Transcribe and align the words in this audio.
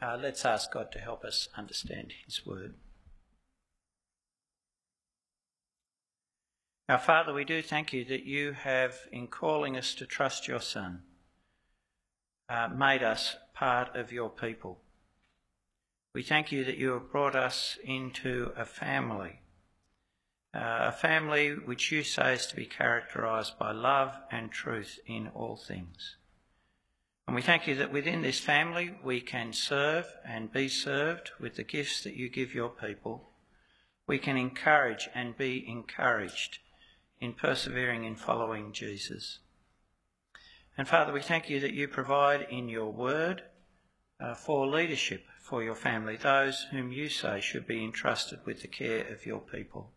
uh, 0.00 0.16
let's 0.20 0.44
ask 0.44 0.72
God 0.72 0.92
to 0.92 0.98
help 0.98 1.24
us 1.24 1.48
understand 1.56 2.12
His 2.24 2.44
word. 2.46 2.74
Our 6.88 6.98
Father, 6.98 7.34
we 7.34 7.44
do 7.44 7.60
thank 7.60 7.92
you 7.92 8.04
that 8.06 8.24
you 8.24 8.52
have, 8.52 9.00
in 9.12 9.26
calling 9.26 9.76
us 9.76 9.94
to 9.96 10.06
trust 10.06 10.48
your 10.48 10.60
Son, 10.60 11.02
uh, 12.48 12.68
made 12.68 13.02
us 13.02 13.36
part 13.54 13.94
of 13.94 14.10
your 14.10 14.30
people. 14.30 14.78
We 16.14 16.22
thank 16.22 16.50
you 16.50 16.64
that 16.64 16.78
you 16.78 16.92
have 16.92 17.12
brought 17.12 17.36
us 17.36 17.78
into 17.84 18.52
a 18.56 18.64
family, 18.64 19.40
uh, 20.54 20.86
a 20.88 20.92
family 20.92 21.50
which 21.50 21.92
you 21.92 22.02
say 22.02 22.34
is 22.34 22.46
to 22.46 22.56
be 22.56 22.64
characterised 22.64 23.58
by 23.58 23.72
love 23.72 24.14
and 24.30 24.50
truth 24.50 24.98
in 25.06 25.28
all 25.28 25.56
things. 25.56 26.16
And 27.28 27.34
we 27.34 27.42
thank 27.42 27.66
you 27.66 27.74
that 27.74 27.92
within 27.92 28.22
this 28.22 28.40
family 28.40 28.94
we 29.04 29.20
can 29.20 29.52
serve 29.52 30.06
and 30.24 30.50
be 30.50 30.66
served 30.66 31.30
with 31.38 31.56
the 31.56 31.62
gifts 31.62 32.02
that 32.04 32.14
you 32.14 32.30
give 32.30 32.54
your 32.54 32.70
people. 32.70 33.28
We 34.06 34.18
can 34.18 34.38
encourage 34.38 35.10
and 35.14 35.36
be 35.36 35.62
encouraged 35.68 36.60
in 37.20 37.34
persevering 37.34 38.04
in 38.04 38.16
following 38.16 38.72
Jesus. 38.72 39.40
And 40.78 40.88
Father, 40.88 41.12
we 41.12 41.20
thank 41.20 41.50
you 41.50 41.60
that 41.60 41.74
you 41.74 41.86
provide 41.86 42.46
in 42.48 42.70
your 42.70 42.90
word 42.90 43.42
uh, 44.18 44.32
for 44.32 44.66
leadership 44.66 45.26
for 45.38 45.62
your 45.62 45.74
family, 45.74 46.16
those 46.16 46.62
whom 46.70 46.92
you 46.92 47.10
say 47.10 47.42
should 47.42 47.66
be 47.66 47.84
entrusted 47.84 48.38
with 48.46 48.62
the 48.62 48.68
care 48.68 49.06
of 49.06 49.26
your 49.26 49.40
people. 49.40 49.90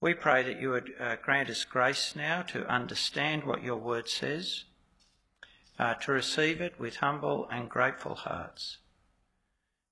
We 0.00 0.14
pray 0.14 0.44
that 0.44 0.62
you 0.62 0.70
would 0.70 0.94
uh, 0.98 1.16
grant 1.22 1.50
us 1.50 1.64
grace 1.64 2.16
now 2.16 2.40
to 2.40 2.66
understand 2.66 3.44
what 3.44 3.62
your 3.62 3.76
word 3.76 4.08
says 4.08 4.64
uh, 5.80 5.94
to 5.94 6.12
receive 6.12 6.60
it 6.60 6.78
with 6.78 6.96
humble 6.96 7.48
and 7.50 7.70
grateful 7.70 8.14
hearts. 8.14 8.76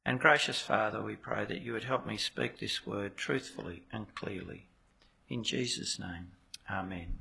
And 0.05 0.21
gracious 0.21 0.61
Father, 0.61 1.03
we 1.03 1.17
pray 1.17 1.47
that 1.47 1.63
you 1.63 1.73
would 1.73 1.85
help 1.85 2.07
me 2.07 2.19
speak 2.19 2.59
this 2.59 2.87
word 2.87 3.17
truthfully 3.17 3.85
and 3.91 4.15
clearly. 4.15 4.69
In 5.31 5.43
Jesus' 5.43 5.99
name, 5.99 6.33
Amen. 6.71 7.21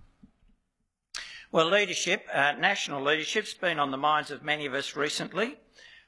Well, 1.50 1.70
leadership, 1.70 2.28
uh, 2.34 2.56
national 2.60 3.02
leadership's 3.02 3.54
been 3.54 3.80
on 3.80 3.92
the 3.92 3.98
minds 3.98 4.32
of 4.32 4.44
many 4.44 4.66
of 4.66 4.74
us 4.74 4.98
recently, 4.98 5.56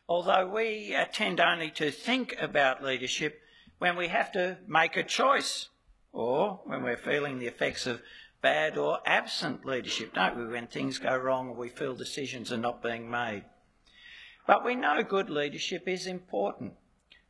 although 0.09 0.45
we 0.45 0.93
uh, 0.93 1.05
tend 1.13 1.39
only 1.39 1.71
to 1.71 1.91
think 1.91 2.35
about 2.41 2.83
leadership 2.83 3.39
when 3.77 3.95
we 3.95 4.09
have 4.09 4.33
to 4.33 4.57
make 4.67 4.97
a 4.97 5.03
choice 5.03 5.69
or 6.11 6.59
when 6.65 6.83
we're 6.83 6.97
feeling 6.97 7.39
the 7.39 7.47
effects 7.47 7.87
of 7.87 8.01
bad 8.41 8.77
or 8.77 8.99
absent 9.05 9.65
leadership, 9.65 10.13
don't 10.13 10.37
we, 10.37 10.45
when 10.45 10.67
things 10.67 10.97
go 10.97 11.15
wrong 11.15 11.49
or 11.49 11.55
we 11.55 11.69
feel 11.69 11.95
decisions 11.95 12.51
are 12.51 12.57
not 12.57 12.81
being 12.81 13.09
made. 13.09 13.43
But 14.47 14.65
we 14.65 14.75
know 14.75 15.03
good 15.03 15.29
leadership 15.29 15.87
is 15.87 16.07
important 16.07 16.73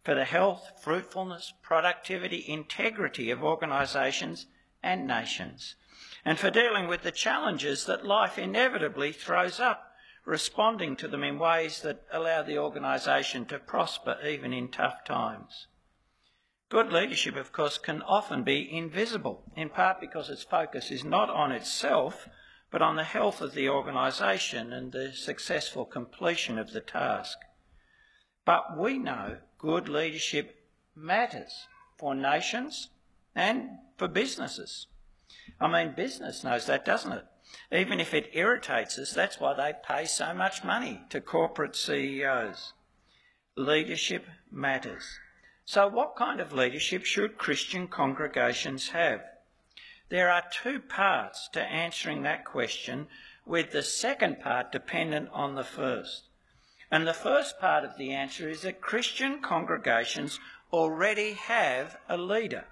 for 0.03 0.15
the 0.15 0.25
health, 0.25 0.71
fruitfulness, 0.81 1.53
productivity, 1.61 2.45
integrity 2.47 3.29
of 3.31 3.43
organisations 3.43 4.45
and 4.81 5.05
nations, 5.05 5.75
and 6.23 6.39
for 6.39 6.49
dealing 6.49 6.87
with 6.87 7.01
the 7.01 7.11
challenges 7.11 7.85
that 7.85 8.05
life 8.05 8.37
inevitably 8.37 9.11
throws 9.11 9.59
up, 9.59 9.91
responding 10.25 10.95
to 10.95 11.07
them 11.07 11.23
in 11.23 11.37
ways 11.37 11.81
that 11.81 12.03
allow 12.11 12.41
the 12.41 12.57
organisation 12.57 13.45
to 13.45 13.59
prosper 13.59 14.17
even 14.25 14.53
in 14.53 14.69
tough 14.69 15.03
times. 15.03 15.67
Good 16.69 16.91
leadership, 16.93 17.35
of 17.35 17.51
course, 17.51 17.79
can 17.79 18.03
often 18.03 18.43
be 18.43 18.71
invisible, 18.71 19.43
in 19.55 19.69
part 19.69 19.99
because 19.99 20.29
its 20.29 20.43
focus 20.43 20.91
is 20.91 21.03
not 21.03 21.27
on 21.27 21.51
itself, 21.51 22.29
but 22.69 22.83
on 22.83 22.95
the 22.95 23.03
health 23.03 23.41
of 23.41 23.55
the 23.55 23.67
organisation 23.67 24.71
and 24.71 24.91
the 24.91 25.11
successful 25.11 25.83
completion 25.83 26.59
of 26.59 26.71
the 26.71 26.79
task. 26.79 27.39
But 28.45 28.77
we 28.77 28.99
know 28.99 29.37
good 29.57 29.89
leadership 29.89 30.67
matters 30.95 31.67
for 31.97 32.13
nations 32.13 32.89
and 33.33 33.69
for 33.97 34.07
businesses. 34.07 34.85
I 35.59 35.67
mean, 35.67 35.95
business 35.95 36.43
knows 36.43 36.67
that, 36.67 36.85
doesn't 36.85 37.13
it? 37.13 37.25
Even 37.71 37.99
if 37.99 38.13
it 38.13 38.29
irritates 38.33 38.99
us, 38.99 39.11
that's 39.11 39.39
why 39.39 39.55
they 39.55 39.73
pay 39.87 40.05
so 40.05 40.35
much 40.35 40.63
money 40.63 41.01
to 41.09 41.19
corporate 41.19 41.75
CEOs. 41.75 42.73
Leadership 43.57 44.27
matters. 44.51 45.19
So, 45.71 45.87
what 45.87 46.15
kind 46.15 46.41
of 46.41 46.51
leadership 46.51 47.05
should 47.05 47.37
Christian 47.37 47.87
congregations 47.87 48.89
have? 48.89 49.23
There 50.09 50.31
are 50.31 50.43
two 50.51 50.79
parts 50.79 51.47
to 51.49 51.61
answering 51.61 52.23
that 52.23 52.43
question, 52.43 53.07
with 53.45 53.69
the 53.69 53.83
second 53.83 54.39
part 54.39 54.71
dependent 54.71 55.29
on 55.31 55.53
the 55.53 55.63
first. 55.63 56.23
And 56.89 57.05
the 57.05 57.13
first 57.13 57.59
part 57.59 57.85
of 57.85 57.99
the 57.99 58.11
answer 58.13 58.49
is 58.49 58.63
that 58.63 58.81
Christian 58.81 59.43
congregations 59.43 60.39
already 60.73 61.33
have 61.33 61.97
a 62.09 62.17
leader, 62.17 62.65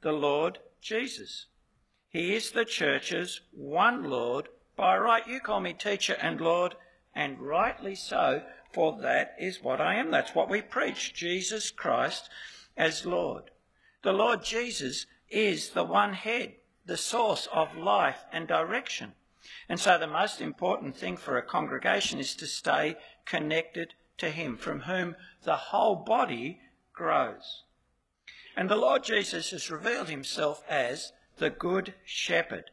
the 0.00 0.12
Lord 0.12 0.60
Jesus. 0.80 1.44
He 2.08 2.34
is 2.34 2.52
the 2.52 2.64
church's 2.64 3.42
one 3.52 4.02
Lord. 4.02 4.48
By 4.76 4.96
right, 4.96 5.28
you 5.28 5.40
call 5.40 5.60
me 5.60 5.74
teacher 5.74 6.16
and 6.22 6.40
Lord, 6.40 6.74
and 7.14 7.38
rightly 7.38 7.94
so, 7.94 8.44
for 8.74 8.98
that 9.00 9.36
is 9.38 9.62
what 9.62 9.80
I 9.80 9.94
am. 9.94 10.10
That's 10.10 10.34
what 10.34 10.50
we 10.50 10.60
preach 10.60 11.14
Jesus 11.14 11.70
Christ 11.70 12.28
as 12.76 13.06
Lord. 13.06 13.50
The 14.02 14.12
Lord 14.12 14.44
Jesus 14.44 15.06
is 15.30 15.70
the 15.70 15.84
one 15.84 16.14
head, 16.14 16.56
the 16.84 16.96
source 16.96 17.48
of 17.52 17.76
life 17.76 18.24
and 18.32 18.48
direction. 18.48 19.12
And 19.68 19.78
so 19.78 19.96
the 19.96 20.06
most 20.06 20.40
important 20.40 20.96
thing 20.96 21.16
for 21.16 21.38
a 21.38 21.42
congregation 21.42 22.18
is 22.18 22.34
to 22.36 22.46
stay 22.46 22.96
connected 23.24 23.94
to 24.18 24.30
Him, 24.30 24.56
from 24.56 24.80
whom 24.80 25.16
the 25.42 25.56
whole 25.56 25.96
body 25.96 26.60
grows. 26.92 27.62
And 28.56 28.68
the 28.68 28.76
Lord 28.76 29.04
Jesus 29.04 29.50
has 29.50 29.70
revealed 29.70 30.08
Himself 30.08 30.62
as 30.68 31.12
the 31.38 31.50
Good 31.50 31.94
Shepherd, 32.04 32.70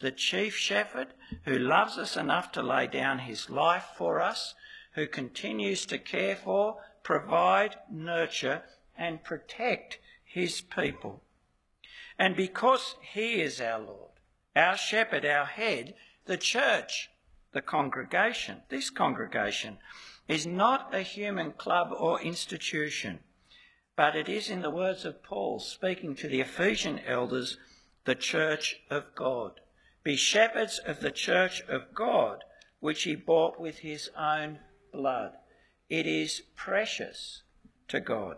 the 0.00 0.10
chief 0.10 0.56
shepherd 0.56 1.08
who 1.44 1.58
loves 1.58 1.98
us 1.98 2.16
enough 2.16 2.52
to 2.52 2.62
lay 2.62 2.86
down 2.86 3.20
His 3.20 3.50
life 3.50 3.88
for 3.96 4.20
us 4.20 4.54
who 4.94 5.06
continues 5.06 5.86
to 5.86 5.98
care 5.98 6.36
for, 6.36 6.76
provide, 7.02 7.76
nurture, 7.90 8.62
and 8.96 9.24
protect 9.24 9.98
his 10.24 10.60
people. 10.60 11.22
And 12.18 12.36
because 12.36 12.96
he 13.00 13.40
is 13.40 13.60
our 13.60 13.80
Lord, 13.80 14.10
our 14.54 14.76
shepherd, 14.76 15.24
our 15.24 15.46
head, 15.46 15.94
the 16.26 16.36
church, 16.36 17.10
the 17.52 17.62
congregation, 17.62 18.62
this 18.68 18.90
congregation, 18.90 19.78
is 20.28 20.46
not 20.46 20.94
a 20.94 21.02
human 21.02 21.52
club 21.52 21.88
or 21.96 22.20
institution, 22.20 23.20
but 23.96 24.14
it 24.14 24.28
is, 24.28 24.48
in 24.48 24.62
the 24.62 24.70
words 24.70 25.04
of 25.04 25.22
Paul 25.22 25.58
speaking 25.58 26.14
to 26.16 26.28
the 26.28 26.40
Ephesian 26.40 27.00
elders, 27.00 27.58
the 28.04 28.14
church 28.14 28.76
of 28.90 29.14
God. 29.14 29.60
Be 30.02 30.16
shepherds 30.16 30.78
of 30.78 31.00
the 31.00 31.10
church 31.10 31.60
of 31.62 31.94
God, 31.94 32.44
which 32.78 33.02
he 33.02 33.14
bought 33.14 33.60
with 33.60 33.78
his 33.78 34.10
own 34.16 34.58
blood. 34.92 35.32
It 35.88 36.06
is 36.06 36.42
precious 36.54 37.42
to 37.88 38.00
God. 38.00 38.36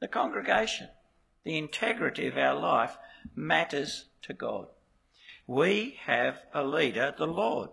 The 0.00 0.08
congregation, 0.08 0.88
the 1.44 1.58
integrity 1.58 2.26
of 2.26 2.36
our 2.36 2.58
life 2.58 2.96
matters 3.34 4.06
to 4.22 4.32
God. 4.32 4.68
We 5.46 5.98
have 6.04 6.38
a 6.54 6.64
leader, 6.64 7.14
the 7.16 7.26
Lord. 7.26 7.70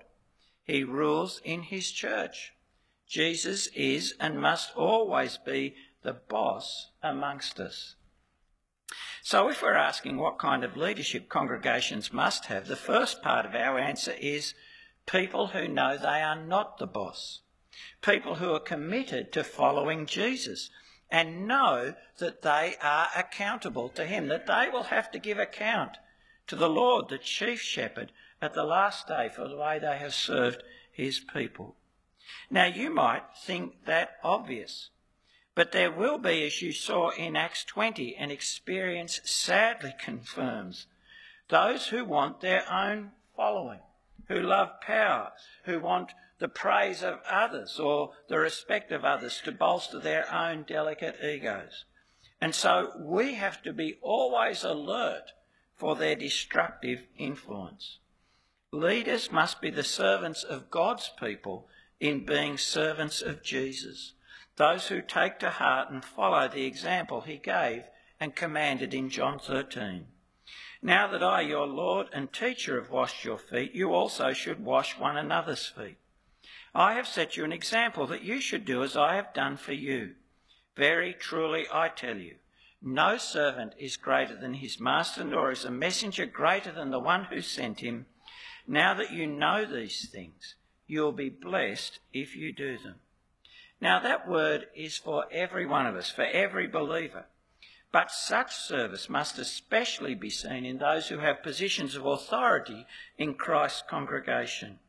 He 0.64 0.84
rules 0.84 1.42
in 1.44 1.64
his 1.64 1.92
church. 1.92 2.54
Jesus 3.08 3.68
is 3.68 4.14
and 4.20 4.42
must 4.42 4.76
always 4.76 5.38
be 5.38 5.76
the 6.04 6.14
boss 6.14 6.92
amongst 7.02 7.60
us. 7.60 7.96
So, 9.22 9.50
if 9.50 9.62
we're 9.62 9.76
asking 9.76 10.18
what 10.18 10.40
kind 10.40 10.64
of 10.64 10.76
leadership 10.76 11.30
congregations 11.30 12.12
must 12.12 12.46
have, 12.46 12.68
the 12.68 12.76
first 12.76 13.22
part 13.22 13.46
of 13.46 13.56
our 13.56 13.78
answer 13.78 14.14
is 14.20 14.54
people 15.06 15.48
who 15.48 15.68
know 15.68 15.98
they 15.98 16.22
are 16.22 16.42
not 16.42 16.78
the 16.78 16.88
boss 16.88 17.42
people 18.02 18.36
who 18.36 18.54
are 18.54 18.60
committed 18.60 19.32
to 19.34 19.44
following 19.44 20.06
Jesus 20.06 20.70
and 21.10 21.48
know 21.48 21.96
that 22.18 22.42
they 22.42 22.76
are 22.82 23.08
accountable 23.16 23.90
to 23.90 24.06
Him, 24.06 24.28
that 24.28 24.48
they 24.48 24.68
will 24.72 24.84
have 24.84 25.10
to 25.12 25.20
give 25.20 25.40
account 25.40 25.98
to 26.48 26.56
the 26.56 26.70
Lord, 26.70 27.10
the 27.10 27.18
chief 27.18 27.62
shepherd, 27.62 28.12
at 28.42 28.54
the 28.54 28.64
last 28.64 29.08
day 29.08 29.30
for 29.34 29.48
the 29.48 29.58
way 29.58 29.80
they 29.80 29.98
have 29.98 30.14
served 30.14 30.64
His 30.92 31.20
people. 31.20 31.76
Now, 32.50 32.66
you 32.66 32.90
might 32.90 33.24
think 33.36 33.86
that 33.86 34.18
obvious, 34.24 34.90
but 35.56 35.72
there 35.72 35.92
will 35.92 36.18
be, 36.18 36.46
as 36.46 36.62
you 36.62 36.72
saw 36.72 37.10
in 37.12 37.36
Acts 37.36 37.64
20, 37.64 38.16
an 38.16 38.32
experience 38.32 39.22
sadly 39.24 39.94
confirms 40.00 40.88
those 41.50 41.88
who 41.88 42.04
want 42.04 42.42
their 42.42 42.70
own 42.72 43.12
following, 43.36 43.80
who 44.28 44.42
love 44.42 44.82
power, 44.82 45.32
who 45.64 45.80
want 45.80 46.12
the 46.40 46.48
praise 46.48 47.02
of 47.02 47.20
others 47.30 47.80
or 47.80 48.12
the 48.28 48.38
respect 48.38 48.92
of 48.92 49.04
others 49.04 49.42
to 49.44 49.52
bolster 49.52 50.00
their 50.00 50.32
own 50.34 50.64
delicate 50.64 51.18
egos. 51.24 51.86
And 52.40 52.54
so 52.54 52.92
we 53.00 53.34
have 53.34 53.62
to 53.64 53.74
be 53.74 53.98
always 54.02 54.64
alert 54.64 55.32
for 55.76 55.96
their 55.96 56.16
destructive 56.16 57.04
influence. 57.18 57.98
Leaders 58.72 59.32
must 59.32 59.62
be 59.62 59.72
the 59.72 59.84
servants 59.84 60.44
of 60.44 60.70
God's 60.70 61.10
people 61.20 61.68
in 62.00 62.26
being 62.26 62.58
servants 62.58 63.22
of 63.22 63.42
Jesus. 63.42 64.14
those 64.58 64.88
who 64.88 65.02
take 65.02 65.40
to 65.40 65.52
heart 65.52 65.90
and 65.90 66.04
follow 66.04 66.48
the 66.48 66.66
example 66.66 67.22
he 67.22 67.38
gave 67.38 67.84
and 68.20 68.36
commanded 68.36 68.94
in 68.94 69.10
John 69.10 69.40
13. 69.40 70.08
Now 70.82 71.08
that 71.08 71.24
I, 71.24 71.42
your 71.42 71.68
Lord 71.68 72.08
and 72.12 72.32
teacher, 72.34 72.82
have 72.82 72.92
washed 72.92 73.24
your 73.24 73.38
feet, 73.38 73.74
you 73.74 73.94
also 73.94 74.34
should 74.34 74.64
wash 74.64 74.98
one 74.98 75.18
another's 75.18 75.68
feet. 75.68 75.98
I 76.76 76.94
have 76.94 77.08
set 77.08 77.38
you 77.38 77.44
an 77.44 77.52
example 77.52 78.08
that 78.08 78.24
you 78.24 78.42
should 78.42 78.66
do 78.66 78.84
as 78.84 78.96
I 78.96 79.16
have 79.16 79.34
done 79.34 79.58
for 79.58 79.74
you. 79.74 80.16
Very 80.76 81.14
truly 81.14 81.66
I 81.72 81.90
tell 81.90 82.18
you, 82.18 82.36
no 82.82 83.18
servant 83.18 83.74
is 83.80 83.98
greater 83.98 84.36
than 84.36 84.56
his 84.56 84.80
master, 84.80 85.24
nor 85.24 85.52
is 85.52 85.66
a 85.66 85.72
messenger 85.72 86.26
greater 86.26 86.72
than 86.72 86.92
the 86.92 87.00
one 87.00 87.26
who 87.26 87.42
sent 87.42 87.80
him. 87.80 88.06
Now 88.68 88.94
that 88.94 89.12
you 89.12 89.26
know 89.26 89.66
these 89.66 90.08
things, 90.10 90.56
you 90.86 91.02
will 91.02 91.12
be 91.12 91.30
blessed 91.30 92.00
if 92.14 92.36
you 92.36 92.54
do 92.54 92.78
them. 92.78 92.96
Now 93.82 94.00
that 94.00 94.28
word 94.28 94.68
is 94.76 94.98
for 94.98 95.26
every 95.32 95.66
one 95.66 95.88
of 95.88 95.96
us, 95.96 96.12
for 96.12 96.26
every 96.26 96.68
believer. 96.68 97.26
But 97.92 98.12
such 98.12 98.54
service 98.54 99.10
must 99.10 99.40
especially 99.40 100.14
be 100.14 100.30
seen 100.30 100.66
in 100.66 100.78
those 100.78 101.08
who 101.08 101.20
have 101.20 101.42
positions 101.42 101.96
of 101.96 102.06
authority 102.06 102.86
in 103.18 103.36
Christ's 103.36 103.84
congregation. 103.90 104.80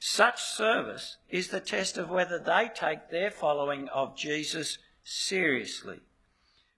Such 0.00 0.40
service 0.42 1.16
is 1.28 1.48
the 1.48 1.60
test 1.60 1.96
of 1.96 2.10
whether 2.10 2.38
they 2.38 2.70
take 2.74 3.10
their 3.10 3.30
following 3.30 3.88
of 3.88 4.16
Jesus 4.16 4.78
seriously. 5.02 6.00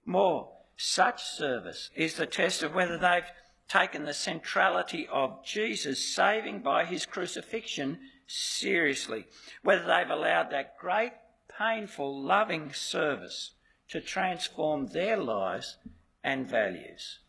More, 0.05 0.53
such 0.77 1.23
service 1.23 1.89
is 1.95 2.15
the 2.15 2.25
test 2.25 2.63
of 2.63 2.73
whether 2.73 2.97
they've 2.97 3.29
taken 3.67 4.05
the 4.05 4.13
centrality 4.13 5.07
of 5.11 5.43
Jesus' 5.43 6.13
saving 6.15 6.59
by 6.59 6.85
his 6.85 7.05
crucifixion 7.05 7.99
seriously, 8.27 9.25
whether 9.63 9.85
they've 9.85 10.09
allowed 10.09 10.51
that 10.51 10.77
great, 10.77 11.13
painful, 11.57 12.21
loving 12.21 12.71
service 12.73 13.51
to 13.89 13.99
transform 13.99 14.87
their 14.87 15.17
lives 15.17 15.77
and 16.23 16.47
values. 16.47 17.19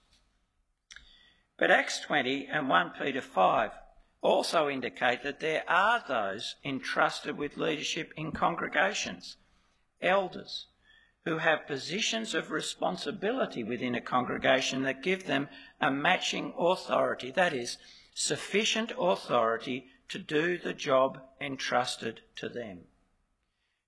But 1.56 1.70
Acts 1.70 2.00
20 2.00 2.46
and 2.46 2.68
1 2.68 2.92
Peter 3.00 3.20
5 3.20 3.72
also 4.20 4.68
indicate 4.68 5.22
that 5.22 5.40
there 5.40 5.64
are 5.68 6.02
those 6.06 6.56
entrusted 6.64 7.36
with 7.36 7.56
leadership 7.56 8.12
in 8.16 8.32
congregations, 8.32 9.36
elders, 10.02 10.66
who 11.24 11.38
have 11.38 11.66
positions 11.66 12.34
of 12.34 12.50
responsibility 12.50 13.62
within 13.62 13.94
a 13.94 14.00
congregation 14.00 14.82
that 14.82 15.02
give 15.02 15.26
them 15.26 15.48
a 15.80 15.90
matching 15.90 16.52
authority, 16.58 17.30
that 17.30 17.52
is, 17.52 17.76
sufficient 18.14 18.92
authority 18.98 19.86
to 20.08 20.18
do 20.18 20.58
the 20.58 20.72
job 20.72 21.20
entrusted 21.40 22.20
to 22.34 22.48
them. 22.48 22.80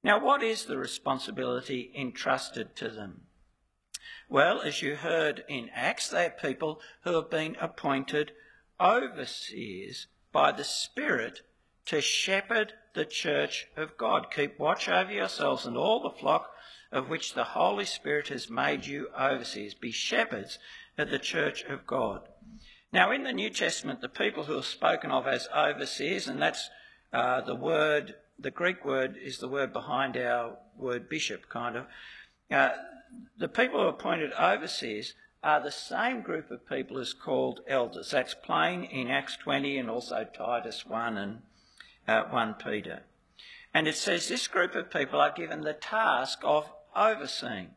Now, 0.03 0.23
what 0.23 0.43
is 0.43 0.65
the 0.65 0.79
responsibility 0.79 1.93
entrusted 1.97 2.77
to 2.77 2.88
them? 2.88 3.23
Well, 4.29 4.61
as 4.61 4.82
you 4.82 4.97
heard 4.97 5.44
in 5.49 5.71
Acts, 5.75 6.09
they 6.09 6.27
are 6.27 6.31
people 6.31 6.81
who 7.03 7.15
have 7.15 7.31
been 7.31 7.56
appointed 7.61 8.32
overseers 8.81 10.06
by 10.32 10.53
the 10.53 10.65
Spirit 10.65 11.43
to 11.87 12.00
shepherd 12.00 12.73
the 12.94 13.05
church 13.05 13.67
of 13.77 13.97
God. 13.97 14.27
Keep 14.35 14.59
watch 14.59 14.88
over 14.88 15.12
yourselves 15.12 15.67
and 15.67 15.77
all 15.77 16.03
the 16.03 16.19
flock 16.19 16.50
of 16.93 17.09
which 17.09 17.35
the 17.35 17.44
Holy 17.44 17.85
Spirit 17.85 18.29
has 18.29 18.50
made 18.50 18.87
you 18.87 19.09
overseers. 19.19 19.75
Be 19.75 19.93
shepherds 19.93 20.59
of 20.99 21.11
the 21.11 21.19
church 21.19 21.62
of 21.65 21.87
God. 21.87 22.29
Now, 22.93 23.12
in 23.12 23.23
the 23.23 23.32
New 23.32 23.50
Testament, 23.50 24.00
the 24.00 24.09
people 24.09 24.44
who 24.44 24.59
are 24.59 24.62
spoken 24.62 25.11
of 25.11 25.27
as 25.27 25.49
overseers, 25.56 26.27
and 26.27 26.43
that's 26.43 26.69
uh, 27.12 27.41
the 27.41 27.55
word 27.55 28.15
the 28.41 28.50
Greek 28.50 28.85
word 28.85 29.17
is 29.23 29.38
the 29.38 29.49
word 29.49 29.73
behind 29.73 30.17
our 30.17 30.56
word 30.77 31.09
bishop, 31.09 31.49
kind 31.49 31.77
of. 31.77 31.87
Uh, 32.50 32.71
the 33.37 33.49
people 33.49 33.81
who 33.81 33.87
are 33.87 33.91
appointed 33.91 34.32
overseers 34.32 35.15
are 35.43 35.63
the 35.63 35.71
same 35.71 36.21
group 36.21 36.51
of 36.51 36.69
people 36.69 36.99
as 36.99 37.15
called 37.15 37.61
elders. 37.67 38.11
That's 38.11 38.35
plain 38.35 38.85
in 38.85 39.09
Acts 39.09 39.37
20 39.37 39.79
and 39.79 39.89
also 39.89 40.25
Titus 40.25 40.85
1 40.87 41.17
and 41.17 41.43
uh, 42.07 42.25
1 42.25 42.55
Peter. 42.55 43.03
And 43.73 43.89
it 43.89 43.97
says 43.97 44.29
this 44.29 44.49
group 44.49 44.75
of 44.75 44.91
people 44.91 45.21
are 45.21 45.33
given 45.33 45.63
the 45.63 45.73
task 45.73 46.41
of 46.43 46.71
overseeing. 46.95 47.71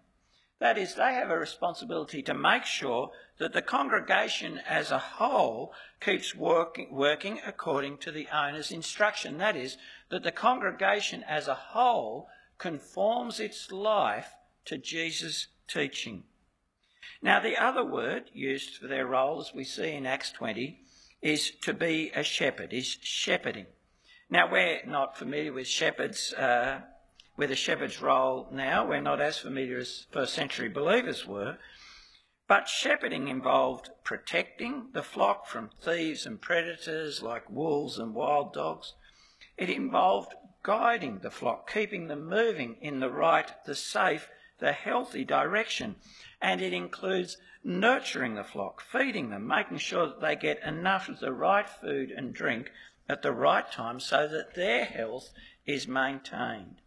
That 0.60 0.78
is, 0.78 0.96
they 0.96 1.14
have 1.14 1.30
a 1.30 1.38
responsibility 1.38 2.22
to 2.24 2.34
make 2.34 2.66
sure 2.66 3.12
that 3.38 3.54
the 3.54 3.62
congregation 3.62 4.60
as 4.68 4.92
a 4.92 5.00
whole 5.00 5.74
keeps 6.00 6.36
working 6.36 7.40
according 7.46 7.98
to 8.00 8.12
the 8.12 8.28
owner's 8.34 8.72
instruction. 8.72 9.38
That 9.38 9.56
is, 9.56 9.78
that 10.10 10.24
the 10.24 10.32
congregation 10.32 11.24
as 11.24 11.48
a 11.48 11.56
whole 11.56 12.28
conforms 12.58 13.40
its 13.40 13.72
life 13.72 14.36
to 14.66 14.78
Jesus' 14.78 15.48
teaching. 15.68 16.24
Now, 17.22 17.40
the 17.40 17.58
other 17.58 17.84
word 17.84 18.30
used 18.34 18.78
for 18.78 18.88
their 18.88 19.06
role, 19.06 19.40
as 19.40 19.54
we 19.54 19.64
see 19.64 19.92
in 19.92 20.06
Acts 20.06 20.32
20, 20.32 20.80
is 21.22 21.52
to 21.62 21.74
be 21.74 22.12
a 22.16 22.24
shepherd, 22.24 22.74
is 22.74 22.98
shepherding. 23.02 23.68
Now, 24.30 24.52
we're 24.52 24.86
not 24.86 25.18
familiar 25.18 25.54
with 25.54 25.68
shepherds 25.68 26.34
uh, 26.34 26.82
with 27.38 27.52
a 27.52 27.56
shepherd's 27.56 28.02
role 28.02 28.48
now. 28.52 28.86
We're 28.88 29.02
not 29.02 29.22
as 29.22 29.38
familiar 29.38 29.80
as 29.80 30.06
first 30.12 30.34
century 30.34 30.70
believers 30.70 31.26
were. 31.26 31.58
But 32.48 32.68
shepherding 32.68 33.30
involved 33.30 33.90
protecting 34.04 34.90
the 34.94 35.02
flock 35.02 35.48
from 35.48 35.70
thieves 35.82 36.26
and 36.26 36.42
predators 36.42 37.22
like 37.22 37.50
wolves 37.50 37.98
and 37.98 38.14
wild 38.14 38.54
dogs. 38.54 38.94
It 39.58 39.70
involved 39.70 40.34
guiding 40.62 41.20
the 41.20 41.32
flock, 41.32 41.72
keeping 41.72 42.08
them 42.08 42.28
moving 42.28 42.78
in 42.82 43.00
the 43.00 43.10
right, 43.10 43.52
the 43.66 43.76
safe, 43.76 44.30
the 44.60 44.72
healthy 44.72 45.24
direction. 45.26 45.96
And 46.42 46.62
it 46.62 46.74
includes 46.74 47.38
nurturing 47.64 48.36
the 48.36 48.44
flock, 48.44 48.82
feeding 48.82 49.30
them, 49.30 49.48
making 49.48 49.78
sure 49.78 50.08
that 50.08 50.22
they 50.22 50.36
get 50.36 50.62
enough 50.64 51.10
of 51.10 51.20
the 51.20 51.32
right 51.32 51.70
food 51.70 52.12
and 52.12 52.34
drink 52.34 52.72
at 53.08 53.22
the 53.22 53.32
right 53.32 53.70
time 53.72 54.00
so 54.00 54.28
that 54.28 54.56
their 54.56 54.86
health 54.86 55.32
is 55.66 55.88
maintained. 55.88 56.82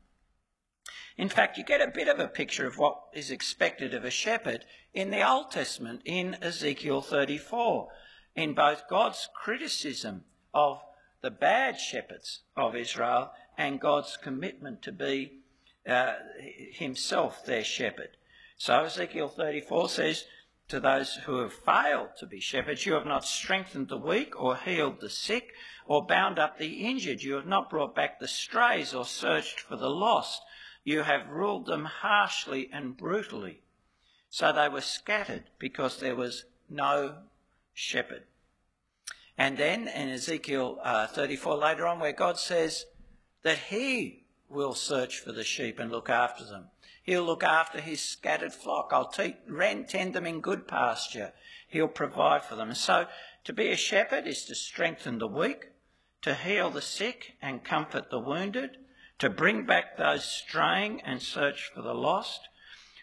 In 1.17 1.29
fact, 1.31 1.57
you 1.57 1.65
get 1.65 1.81
a 1.81 1.91
bit 1.91 2.09
of 2.09 2.19
a 2.19 2.29
picture 2.29 2.67
of 2.67 2.77
what 2.77 3.01
is 3.15 3.31
expected 3.31 3.95
of 3.95 4.05
a 4.05 4.11
shepherd 4.11 4.67
in 4.93 5.11
the 5.11 5.27
Old 5.27 5.51
Testament 5.51 6.03
in 6.05 6.37
Ezekiel 6.43 7.01
34, 7.01 7.89
in 8.35 8.55
both 8.55 8.89
God's 8.89 9.29
criticism 9.35 10.25
of 10.53 10.83
the 11.23 11.31
bad 11.31 11.81
shepherds 11.81 12.41
of 12.55 12.77
Israel 12.77 13.33
and 13.57 13.81
God's 13.81 14.19
commitment 14.19 14.83
to 14.83 14.93
be 14.93 15.41
uh, 15.89 16.15
himself 16.73 17.45
their 17.45 17.65
shepherd. 17.65 18.17
So 18.59 18.85
Ezekiel 18.85 19.29
34 19.29 19.89
says, 19.89 20.25
to 20.69 20.81
those 20.81 21.15
who 21.15 21.39
have 21.39 21.53
failed 21.53 22.11
to 22.19 22.27
be 22.27 22.41
shepherds, 22.41 22.85
you 22.87 22.95
have 22.95 23.07
not 23.07 23.25
strengthened 23.25 23.89
the 23.89 23.97
weak 23.97 24.41
or 24.41 24.57
healed 24.57 25.01
the 25.01 25.11
sick 25.11 25.53
or 25.87 26.05
bound 26.05 26.39
up 26.39 26.59
the 26.59 26.87
injured. 26.87 27.23
You 27.23 27.35
have 27.35 27.47
not 27.47 27.71
brought 27.71 27.95
back 27.95 28.19
the 28.19 28.29
strays 28.29 28.93
or 28.93 29.05
searched 29.05 29.61
for 29.61 29.77
the 29.77 29.91
lost. 29.91 30.43
You 30.83 31.03
have 31.03 31.29
ruled 31.29 31.67
them 31.67 31.85
harshly 31.85 32.69
and 32.73 32.97
brutally. 32.97 33.61
So 34.29 34.53
they 34.53 34.69
were 34.69 34.81
scattered 34.81 35.45
because 35.59 36.01
there 36.01 36.17
was 36.17 36.45
no 36.69 37.19
shepherd. 37.73 38.25
And 39.39 39.57
then 39.57 39.87
in 39.87 40.09
Ezekiel 40.09 40.81
uh, 40.83 41.07
34 41.07 41.57
later 41.57 41.87
on, 41.87 42.01
where 42.01 42.13
God 42.13 42.39
says 42.39 42.87
that 43.43 43.59
He 43.59 44.25
will 44.49 44.75
search 44.75 45.19
for 45.21 45.33
the 45.33 45.45
sheep 45.45 45.79
and 45.79 45.91
look 45.91 46.09
after 46.09 46.45
them. 46.45 46.67
He'll 47.03 47.25
look 47.25 47.45
after 47.45 47.81
His 47.81 48.01
scattered 48.01 48.53
flock. 48.53 48.91
I'll 48.93 49.09
tend 49.09 50.15
them 50.15 50.27
in 50.27 50.41
good 50.41 50.67
pasture. 50.67 51.33
He'll 51.69 51.89
provide 51.89 52.45
for 52.45 52.57
them. 52.57 52.75
So 52.75 53.07
to 53.45 53.53
be 53.53 53.69
a 53.69 53.77
shepherd 53.77 54.27
is 54.27 54.45
to 54.47 54.55
strengthen 54.55 55.19
the 55.19 55.29
weak, 55.29 55.71
to 56.23 56.35
heal 56.35 56.71
the 56.71 56.83
sick 56.83 57.35
and 57.41 57.63
comfort 57.63 58.11
the 58.11 58.19
wounded, 58.19 58.79
to 59.19 59.31
bring 59.31 59.65
back 59.65 59.97
those 59.97 60.25
straying 60.25 61.01
and 61.03 61.23
search 61.23 61.71
for 61.73 61.83
the 61.83 61.95
lost, 61.95 62.49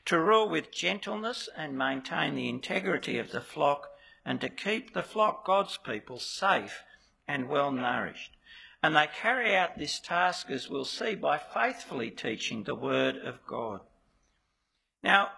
to 0.05 0.19
rule 0.19 0.49
with 0.49 0.71
gentleness 0.71 1.47
and 1.55 1.77
maintain 1.77 2.35
the 2.35 2.49
integrity 2.49 3.17
of 3.17 3.31
the 3.31 3.41
flock, 3.41 3.87
and 4.25 4.41
to 4.41 4.49
keep 4.49 4.93
the 4.93 5.03
flock, 5.03 5.45
God's 5.45 5.77
people, 5.77 6.19
safe 6.19 6.83
and 7.27 7.47
well 7.47 7.71
nourished. 7.71 8.32
And 8.83 8.97
they 8.97 9.07
carry 9.07 9.55
out 9.55 9.77
this 9.77 9.97
task, 9.97 10.51
as 10.51 10.69
we'll 10.69 10.83
see, 10.83 11.15
by 11.15 11.37
faithfully 11.37 12.11
teaching 12.11 12.63
the 12.63 12.75
Word 12.75 13.15
of 13.15 13.39
God. 13.47 13.79
Now, 15.01 15.29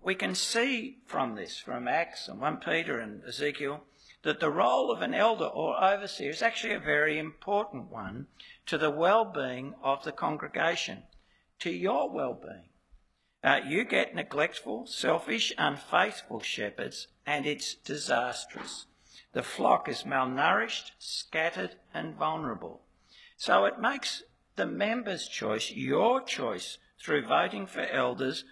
we 0.00 0.14
can 0.14 0.36
see 0.36 0.98
from 1.04 1.34
this, 1.34 1.58
from 1.58 1.88
Acts 1.88 2.28
and 2.28 2.40
1 2.40 2.58
Peter 2.58 3.00
and 3.00 3.24
Ezekiel, 3.24 3.82
that 4.22 4.38
the 4.38 4.50
role 4.50 4.92
of 4.92 5.02
an 5.02 5.14
elder 5.14 5.46
or 5.46 5.82
overseer 5.82 6.30
is 6.30 6.42
actually 6.42 6.74
a 6.74 6.78
very 6.78 7.18
important 7.18 7.90
one 7.90 8.28
to 8.66 8.78
the 8.78 8.90
well-being 8.90 9.74
of 9.82 10.04
the 10.04 10.12
congregation, 10.12 11.02
to 11.58 11.70
your 11.70 12.08
well-being. 12.08 12.68
Uh, 13.42 13.60
you 13.66 13.82
get 13.84 14.14
neglectful, 14.14 14.86
selfish, 14.86 15.52
unfaithful 15.58 16.38
shepherds, 16.38 17.08
and 17.26 17.46
it's 17.46 17.74
disastrous. 17.74 18.86
The 19.32 19.42
flock 19.42 19.88
is 19.88 20.04
malnourished, 20.04 20.92
scattered, 21.00 21.74
and 21.92 22.14
vulnerable. 22.14 22.81
So 23.44 23.64
it 23.64 23.80
makes 23.80 24.22
the 24.54 24.66
member's 24.66 25.26
choice, 25.26 25.72
your 25.72 26.22
choice 26.22 26.78
through 26.96 27.26
voting 27.26 27.66
for 27.66 27.84
elders 27.84 28.44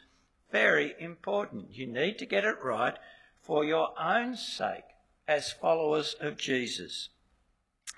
very 0.50 0.97
important. 0.99 1.76
You 1.76 1.87
need 1.87 2.18
to 2.18 2.26
get 2.26 2.44
it 2.44 2.56
right 2.61 2.99
for 3.40 3.64
your 3.64 3.90
own 3.97 4.35
sake 4.35 4.97
as 5.28 5.52
followers 5.52 6.16
of 6.20 6.37
Jesus, 6.37 7.11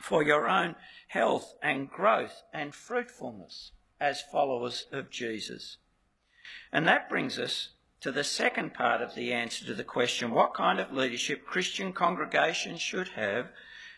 for 0.02 0.22
your 0.22 0.46
own 0.46 0.76
health 1.08 1.54
and 1.62 1.88
growth 1.88 2.42
and 2.52 2.74
fruitfulness 2.74 3.72
as 3.98 4.20
followers 4.20 4.84
of 4.92 5.08
Jesus. 5.08 5.78
And 6.70 6.86
that 6.86 7.08
brings 7.08 7.38
us 7.38 7.70
to 8.02 8.12
the 8.12 8.22
second 8.22 8.74
part 8.74 9.00
of 9.00 9.14
the 9.14 9.32
answer 9.32 9.64
to 9.64 9.72
the 9.72 9.82
question 9.82 10.30
what 10.30 10.52
kind 10.52 10.78
of 10.78 10.92
leadership 10.92 11.46
Christian 11.46 11.94
congregations 11.94 12.82
should 12.82 13.08
have, 13.16 13.48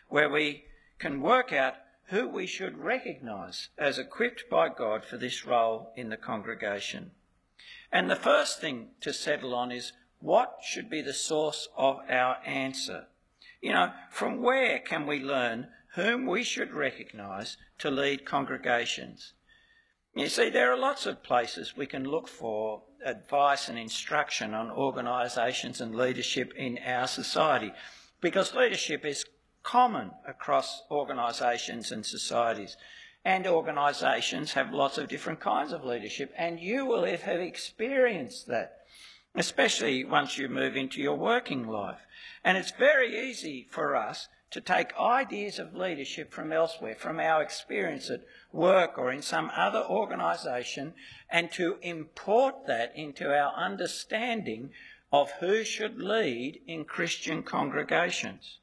where 0.07 0.31
we 0.31 0.67
can 1.01 1.21
work 1.21 1.53
out 1.53 1.75
who 2.09 2.29
we 2.29 2.47
should 2.47 2.79
recognise 2.79 3.69
as 3.79 3.99
equipped 3.99 4.49
by 4.51 4.69
God 4.69 5.05
for 5.05 5.17
this 5.17 5.47
role 5.47 5.93
in 5.97 6.11
the 6.11 6.17
congregation. 6.17 7.13
And 7.91 8.11
the 8.11 8.17
first 8.17 8.61
thing 8.61 8.89
to 9.01 9.13
settle 9.13 9.55
on 9.55 9.73
is 9.73 9.93
what 10.21 10.59
should 10.63 10.91
be 10.91 11.03
the 11.03 11.15
source 11.15 11.69
of 11.77 12.01
our 12.09 12.39
answer? 12.45 13.07
You 13.61 13.73
know, 13.73 13.93
from 14.11 14.43
where 14.43 14.79
can 14.79 15.07
we 15.07 15.21
learn 15.21 15.69
whom 15.95 16.27
we 16.27 16.43
should 16.43 16.73
recognise 16.73 17.57
to 17.79 17.91
lead 17.91 18.25
congregations? 18.25 19.33
You 20.15 20.29
see, 20.29 20.51
there 20.51 20.73
are 20.73 20.79
lots 20.79 21.07
of 21.07 21.23
places 21.23 21.77
we 21.77 21.87
can 21.87 22.05
look 22.05 22.29
for 22.29 22.83
advice 23.05 23.69
and 23.69 23.79
instruction 23.79 24.55
on 24.55 24.71
organisations 24.71 25.81
and 25.81 25.95
leadership 25.95 26.53
in 26.57 26.79
our 26.87 27.07
society 27.07 27.73
because 28.21 28.55
leadership 28.55 29.05
is 29.05 29.25
common 29.65 30.13
across 30.29 30.83
organisations 30.91 31.91
and 31.91 32.07
societies. 32.07 32.77
And 33.25 33.47
organisations 33.47 34.53
have 34.53 34.73
lots 34.73 34.99
of 34.99 35.09
different 35.09 35.41
kinds 35.41 35.73
of 35.73 35.83
leadership, 35.85 36.33
and 36.37 36.61
you 36.61 36.85
will 36.85 37.05
have 37.05 37.41
experienced 37.41 38.47
that, 38.49 38.85
especially 39.35 40.05
once 40.05 40.39
you 40.39 40.49
move 40.49 40.77
into 40.77 41.01
your 41.01 41.17
working 41.17 41.67
life. 41.67 42.01
And 42.45 42.59
it's 42.59 42.73
very 42.73 43.29
easy 43.29 43.67
for 43.71 43.97
us 43.97 44.29
to 44.51 44.61
take 44.61 44.97
ideas 45.01 45.59
of 45.59 45.75
leadership 45.75 46.33
from 46.33 46.53
elsewhere, 46.53 46.95
from 46.95 47.19
our 47.19 47.43
experience 47.43 48.11
at 48.11 48.21
work 48.53 48.99
or 48.99 49.11
in 49.11 49.23
some 49.23 49.51
other 49.57 49.83
organisation, 49.83 50.95
and 51.31 51.51
to 51.53 51.79
import 51.81 52.67
that 52.67 52.93
into 52.95 53.35
our 53.35 53.53
understanding 53.55 54.71
of 55.11 55.31
who 55.41 55.65
should 55.65 55.99
lead 55.99 56.61
in 56.67 56.85
Christian 56.85 57.43
congregations. 57.43 58.59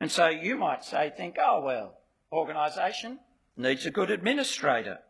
And 0.00 0.10
so 0.10 0.28
you 0.28 0.56
might 0.56 0.84
say, 0.84 1.12
think, 1.14 1.36
oh, 1.38 1.60
well, 1.60 1.98
organisation 2.32 3.18
needs 3.56 3.84
a 3.84 3.90
good 3.90 4.10
administrator. 4.10 5.00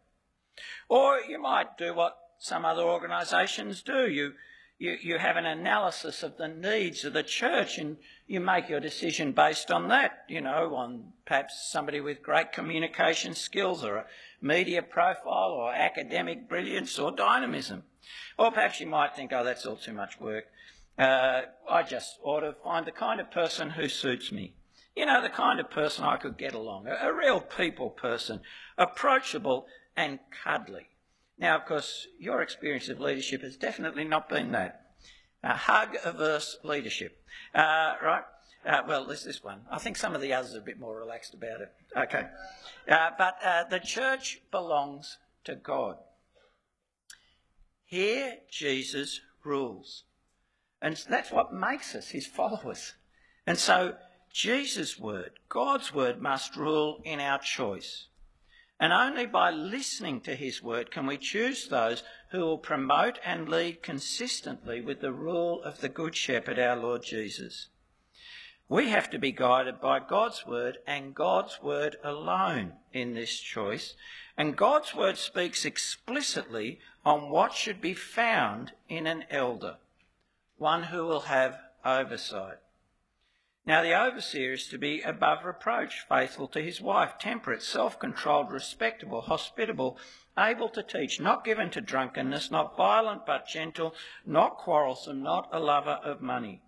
Or 0.89 1.21
you 1.21 1.41
might 1.41 1.79
do 1.79 1.95
what 1.95 2.17
some 2.39 2.65
other 2.65 2.83
organisations 2.83 3.83
do. 3.83 4.11
You 4.11 4.33
you, 4.81 4.97
you 5.03 5.19
have 5.19 5.37
an 5.37 5.45
analysis 5.45 6.23
of 6.23 6.39
the 6.39 6.49
needs 6.49 7.05
of 7.05 7.13
the 7.13 7.23
church 7.23 7.77
and 7.77 7.99
you 8.27 8.41
make 8.41 8.71
your 8.71 8.81
decision 8.81 9.33
based 9.33 9.71
on 9.71 9.89
that, 9.89 10.25
you 10.27 10.41
know, 10.41 10.75
on 10.75 11.13
perhaps 11.27 11.69
somebody 11.71 12.01
with 12.01 12.23
great 12.23 12.51
communication 12.53 13.35
skills 13.35 13.85
or 13.85 13.97
a 13.97 14.07
media 14.41 14.81
profile 14.83 15.51
or 15.51 15.71
academic 15.71 16.49
brilliance 16.49 16.99
or 16.99 17.13
dynamism. 17.13 17.83
Or 18.39 18.51
perhaps 18.51 18.81
you 18.81 18.87
might 18.87 19.15
think, 19.15 19.35
oh, 19.35 19.45
that's 19.45 19.67
all 19.67 19.77
too 19.77 19.93
much 19.93 20.19
work. 20.19 20.47
Uh, 20.99 21.43
I 21.69 21.83
just 21.83 22.19
ought 22.23 22.41
to 22.41 22.55
find 22.65 22.87
the 22.87 22.93
kind 22.93 23.21
of 23.21 23.31
person 23.31 23.69
who 23.69 23.87
suits 23.87 24.33
me. 24.33 24.55
You 24.97 25.07
know, 25.07 25.23
the 25.23 25.29
kind 25.29 25.61
of 25.61 25.71
person 25.71 26.05
I 26.05 26.17
could 26.17 26.37
get 26.37 26.53
along, 26.53 26.87
a, 26.87 27.13
real 27.13 27.41
people 27.41 27.91
person, 27.91 28.41
approachable 28.77 29.67
and 29.97 30.19
cuddly. 30.45 30.89
Now, 31.39 31.57
of 31.57 31.65
course, 31.65 32.07
your 32.19 32.43
experience 32.43 32.89
of 32.89 33.01
leadership 33.01 33.43
has 33.43 33.57
definitely 33.57 34.05
not 34.05 34.29
been 34.29 34.53
that. 34.53 34.87
Uh, 35.43 35.55
hug 35.55 35.97
averse 36.05 36.59
leadership, 36.63 37.23
uh, 37.55 37.95
right? 38.03 38.25
Uh, 38.67 38.83
well, 38.87 39.07
there's 39.07 39.25
this 39.25 39.43
one. 39.43 39.61
I 39.71 39.79
think 39.79 39.97
some 39.97 40.15
of 40.15 40.21
the 40.21 40.35
others 40.35 40.55
are 40.55 40.59
a 40.59 40.63
bit 40.63 40.79
more 40.79 40.99
relaxed 40.99 41.33
about 41.33 41.63
it. 41.63 41.73
Okay. 41.97 42.27
Uh, 42.87 43.11
but 43.17 43.37
uh, 43.43 43.65
the 43.65 43.79
church 43.79 44.43
belongs 44.51 45.17
to 45.45 45.55
God. 45.55 45.97
Here, 47.87 48.39
Jesus 48.51 49.21
rules. 49.45 50.05
And 50.83 51.03
that's 51.09 51.33
what 51.33 51.55
makes 51.55 51.95
us 51.95 52.11
his 52.11 52.27
followers. 52.27 52.95
And 53.47 53.59
so, 53.59 53.95
Jesus' 54.33 54.99
word, 54.99 55.33
God's 55.49 55.93
word, 55.93 56.21
must 56.23 56.57
rule 56.57 57.01
in 57.05 57.21
our 57.21 57.39
choice. 57.39 58.07
And 58.79 58.93
only 58.93 59.27
by 59.27 59.51
listening 59.51 60.23
to 60.23 60.35
his 60.35 60.63
word 60.63 60.91
can 60.91 61.07
we 61.07 61.19
choose 61.19 61.69
those 61.69 62.03
who 62.31 62.41
will 62.41 62.59
promote 62.59 63.19
and 63.25 63.49
lead 63.49 63.83
consistently 63.83 64.81
with 64.81 65.01
the 65.01 65.13
rule 65.13 65.63
of 65.63 65.81
the 65.81 65.89
Good 65.89 66.17
Shepherd, 66.17 66.59
our 66.59 66.77
Lord 66.77 67.03
Jesus. 67.03 67.69
We 68.71 68.91
have 68.91 69.11
to 69.11 69.19
be 69.19 69.33
guided 69.33 69.81
by 69.81 69.99
God's 69.99 70.47
word 70.47 70.79
and 70.87 71.15
God's 71.15 71.61
word 71.61 71.97
alone 72.05 72.75
in 72.93 73.15
this 73.15 73.39
choice. 73.39 73.95
And 74.37 74.57
God's 74.57 74.95
word 74.95 75.19
speaks 75.19 75.65
explicitly 75.65 76.79
on 77.05 77.31
what 77.31 77.53
should 77.53 77.81
be 77.81 77.95
found 77.95 78.73
in 78.89 79.09
an 79.09 79.25
elder, 79.29 79.77
one 80.57 80.85
who 80.85 81.05
will 81.05 81.23
have 81.23 81.59
oversight. 81.85 82.59
Now, 83.67 83.83
the 83.83 83.93
overseer 83.93 84.55
is 84.55 84.67
to 84.69 84.79
be 84.79 85.03
above 85.03 85.45
reproach, 85.45 86.07
faithful 86.09 86.49
to 86.49 86.63
his 86.63 86.81
wife, 86.81 87.19
temperate, 87.19 87.63
self 87.63 87.99
controlled, 87.99 88.51
respectable, 88.51 89.21
hospitable, 89.21 89.99
able 90.39 90.71
to 90.71 90.83
teach, 90.83 91.21
not 91.21 91.45
given 91.45 91.71
to 91.71 91.81
drunkenness, 91.81 92.51
not 92.51 92.77
violent 92.77 93.27
but 93.27 93.47
gentle, 93.47 93.95
not 94.25 94.57
quarrelsome, 94.57 95.23
not 95.23 95.49
a 95.53 95.61
lover 95.61 96.01
of 96.03 96.23
money. 96.23 96.63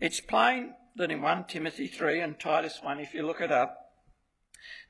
It's 0.00 0.20
plain 0.20 0.74
that 0.96 1.10
in 1.10 1.22
1 1.22 1.44
Timothy 1.44 1.86
3 1.86 2.20
and 2.20 2.38
Titus 2.38 2.80
1, 2.82 3.00
if 3.00 3.14
you 3.14 3.22
look 3.22 3.40
it 3.40 3.50
up, 3.50 3.92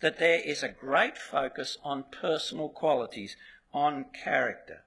that 0.01 0.19
there 0.19 0.41
is 0.41 0.63
a 0.63 0.69
great 0.69 1.17
focus 1.17 1.79
on 1.85 2.05
personal 2.11 2.69
qualities, 2.69 3.37
on 3.73 4.07
character. 4.13 4.85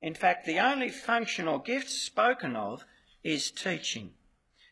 In 0.00 0.14
fact, 0.14 0.46
the 0.46 0.60
only 0.60 0.88
functional 0.88 1.58
gift 1.58 1.90
spoken 1.90 2.54
of 2.54 2.84
is 3.24 3.50
teaching. 3.50 4.12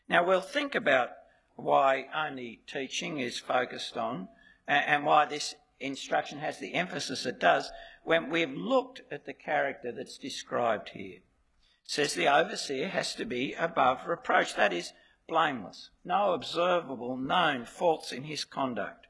Now 0.09 0.25
we'll 0.25 0.41
think 0.41 0.73
about 0.73 1.11
why 1.55 2.07
only 2.15 2.61
teaching 2.65 3.19
is 3.19 3.37
focused 3.37 3.95
on 3.95 4.27
and 4.67 5.05
why 5.05 5.25
this 5.25 5.55
instruction 5.79 6.39
has 6.39 6.57
the 6.57 6.73
emphasis 6.73 7.25
it 7.25 7.39
does 7.39 7.71
when 8.03 8.29
we've 8.29 8.51
looked 8.51 9.01
at 9.11 9.25
the 9.25 9.33
character 9.33 9.91
that's 9.91 10.17
described 10.17 10.89
here. 10.89 11.17
It 11.17 11.91
says 11.91 12.13
the 12.13 12.27
overseer 12.27 12.87
has 12.87 13.13
to 13.15 13.25
be 13.25 13.53
above 13.53 14.07
reproach, 14.07 14.55
that 14.55 14.73
is, 14.73 14.93
blameless, 15.27 15.89
no 16.03 16.33
observable 16.33 17.15
known 17.15 17.65
faults 17.65 18.11
in 18.11 18.23
his 18.23 18.43
conduct. 18.43 19.07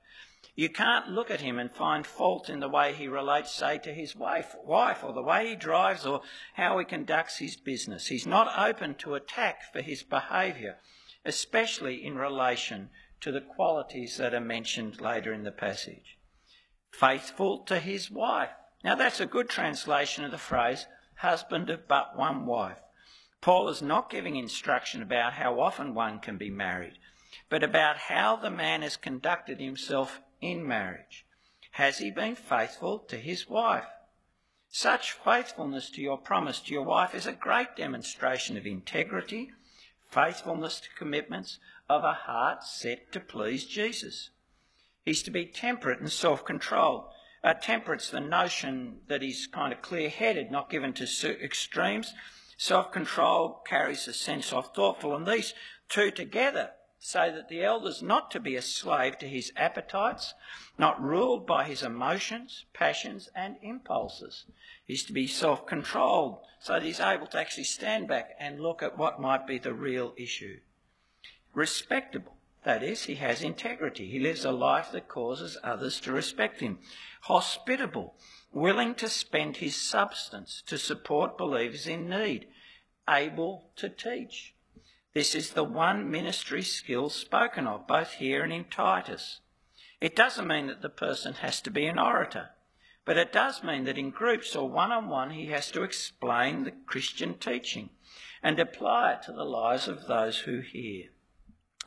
You 0.56 0.70
can't 0.70 1.10
look 1.10 1.32
at 1.32 1.41
him 1.41 1.58
and 1.58 1.72
find 1.72 2.06
fault 2.06 2.50
in 2.50 2.60
the 2.60 2.68
way 2.68 2.94
he 2.94 3.08
relates, 3.08 3.51
say, 3.51 3.77
to 3.79 3.94
his 3.94 4.15
wife, 4.15 4.56
wife, 4.63 5.03
or 5.03 5.13
the 5.13 5.22
way 5.22 5.50
he 5.50 5.56
drives, 5.56 6.06
or 6.06 6.22
how 6.56 6.77
he 6.79 6.86
conducts 6.86 7.38
his 7.38 7.56
business. 7.56 8.08
He's 8.08 8.27
not 8.27 8.58
open 8.58 8.96
to 8.96 9.15
attack 9.15 9.72
for 9.72 9.82
his 9.82 10.03
behaviour, 10.03 10.77
especially 11.24 12.06
in 12.06 12.18
relation 12.18 12.89
to 13.22 13.32
the 13.32 13.41
qualities 13.41 14.18
that 14.18 14.34
are 14.34 14.41
mentioned 14.41 15.00
later 15.00 15.34
in 15.34 15.44
the 15.44 15.51
passage. 15.51 16.18
Faithful 16.91 17.60
to 17.60 17.79
his 17.79 18.10
wife. 18.10 18.51
Now, 18.84 18.96
that's 18.96 19.20
a 19.20 19.25
good 19.25 19.50
translation 19.50 20.24
of 20.24 20.32
the 20.32 20.38
phrase, 20.38 20.88
husband 21.15 21.70
of 21.70 21.88
but 21.88 22.18
one 22.18 22.46
wife. 22.46 22.79
Paul 23.41 23.70
is 23.70 23.82
not 23.82 24.10
giving 24.10 24.36
instruction 24.36 25.01
about 25.01 25.34
how 25.34 25.60
often 25.60 25.94
one 25.94 26.20
can 26.20 26.38
be 26.38 26.50
married, 26.50 26.98
but 27.50 27.63
about 27.63 27.98
how 27.98 28.36
the 28.36 28.50
man 28.50 28.82
has 28.82 28.98
conducted 28.98 29.60
himself 29.60 30.22
in 30.41 30.67
marriage? 30.67 31.25
Has 31.72 32.00
he 32.00 32.12
been 32.12 32.36
faithful 32.36 33.00
to 33.00 33.17
his 33.17 33.48
wife? 33.48 33.88
Such 34.69 35.13
faithfulness 35.13 35.89
to 35.91 36.01
your 36.01 36.17
promise 36.17 36.60
to 36.62 36.74
your 36.74 36.84
wife 36.84 37.15
is 37.15 37.25
a 37.25 37.34
great 37.34 37.75
demonstration 37.75 38.58
of 38.58 38.67
integrity, 38.67 39.51
faithfulness 40.10 40.79
to 40.81 40.89
commitments, 40.98 41.60
of 41.89 42.03
a 42.03 42.13
heart 42.13 42.63
set 42.63 43.12
to 43.12 43.19
please 43.19 43.65
Jesus. 43.65 44.29
He's 45.03 45.24
to 45.24 45.31
be 45.31 45.46
temperate 45.46 46.00
and 46.00 46.12
self 46.12 46.46
controlled. 46.46 47.05
Uh, 47.43 47.53
temperate's 47.53 48.12
the 48.12 48.19
notion 48.19 49.00
that 49.08 49.22
he's 49.22 49.48
kind 49.48 49.74
of 49.74 49.81
clear 49.81 50.10
headed, 50.10 50.51
not 50.51 50.69
given 50.69 50.93
to 50.93 51.43
extremes. 51.43 52.13
Self 52.58 52.91
control 52.91 53.62
carries 53.65 54.08
a 54.08 54.13
sense 54.13 54.51
of 54.53 54.74
thoughtful, 54.75 55.15
and 55.15 55.25
these 55.25 55.53
two 55.88 56.12
together 56.12 56.72
say 57.01 57.32
that 57.32 57.48
the 57.48 57.63
elder's 57.63 58.03
not 58.03 58.29
to 58.29 58.39
be 58.41 58.58
a 58.58 58.62
slave 58.62 59.18
to 59.18 59.27
his 59.27 59.53
appetites, 59.56 60.34
not 60.77 61.01
ruled 61.01 61.48
by 61.48 61.63
his 61.63 61.82
emotions, 61.82 62.65
passions, 62.74 63.29
and 63.34 63.56
impulses. 63.62 64.46
He's 64.86 65.06
to 65.06 65.13
be 65.13 65.25
self 65.25 65.65
controlled 65.65 66.39
so 66.60 66.74
that 66.74 66.84
he's 66.84 67.00
able 67.00 67.27
to 67.27 67.39
actually 67.39 67.63
stand 67.63 68.10
back 68.10 68.36
and 68.38 68.60
look 68.60 68.84
at 68.84 68.98
what 68.98 69.22
might 69.22 69.48
be 69.48 69.58
the 69.58 69.74
real 69.74 70.13
issue. 70.18 70.60
Respectable, 71.53 72.36
That 72.63 72.84
is, 72.84 73.06
he 73.06 73.15
has 73.15 73.41
integrity. 73.41 74.10
He 74.10 74.20
lives 74.20 74.44
a 74.44 74.51
life 74.51 74.91
that 74.91 75.08
causes 75.08 75.58
others 75.63 76.01
to 76.01 76.12
respect 76.12 76.60
him. 76.60 76.79
Hospitable, 77.22 78.15
willing 78.51 78.94
to 78.96 79.08
spend 79.08 79.58
his 79.58 79.75
substance 79.75 80.62
to 80.68 80.77
support 80.77 81.38
believers 81.38 81.88
in 81.88 82.10
need, 82.10 82.48
able 83.10 83.72
to 83.77 83.88
teach. 83.88 84.53
This 85.13 85.34
is 85.34 85.51
the 85.51 85.63
one 85.63 86.12
ministry 86.12 86.62
skill 86.62 87.10
spoken 87.10 87.66
of, 87.66 87.88
both 87.88 88.13
here 88.13 88.44
and 88.44 88.54
in 88.54 88.66
Titus. 88.66 89.39
It 90.00 90.16
doesn't 90.16 90.48
mean 90.48 90.68
that 90.68 90.82
the 90.82 90.89
person 90.89 91.34
has 91.36 91.62
to 91.62 91.72
be 91.72 91.88
an 91.88 91.98
orator, 91.98 92.51
but 93.06 93.18
it 93.18 93.34
does 93.34 93.63
mean 93.63 93.86
that 93.86 93.98
in 93.98 94.12
groups 94.12 94.56
or 94.56 94.70
one 94.70 94.92
on 94.92 95.10
one 95.10 95.32
he 95.32 95.48
has 95.48 95.72
to 95.72 95.84
explain 95.84 96.63
the 96.63 96.72
Christian 96.86 97.38
teaching 97.39 97.89
and 98.44 98.60
apply 98.60 99.13
it 99.13 99.24
to 99.24 99.32
the 99.32 99.46
lives 99.46 99.88
of 99.88 100.06
those 100.06 100.39
who 100.39 100.60
hear. 100.60 101.10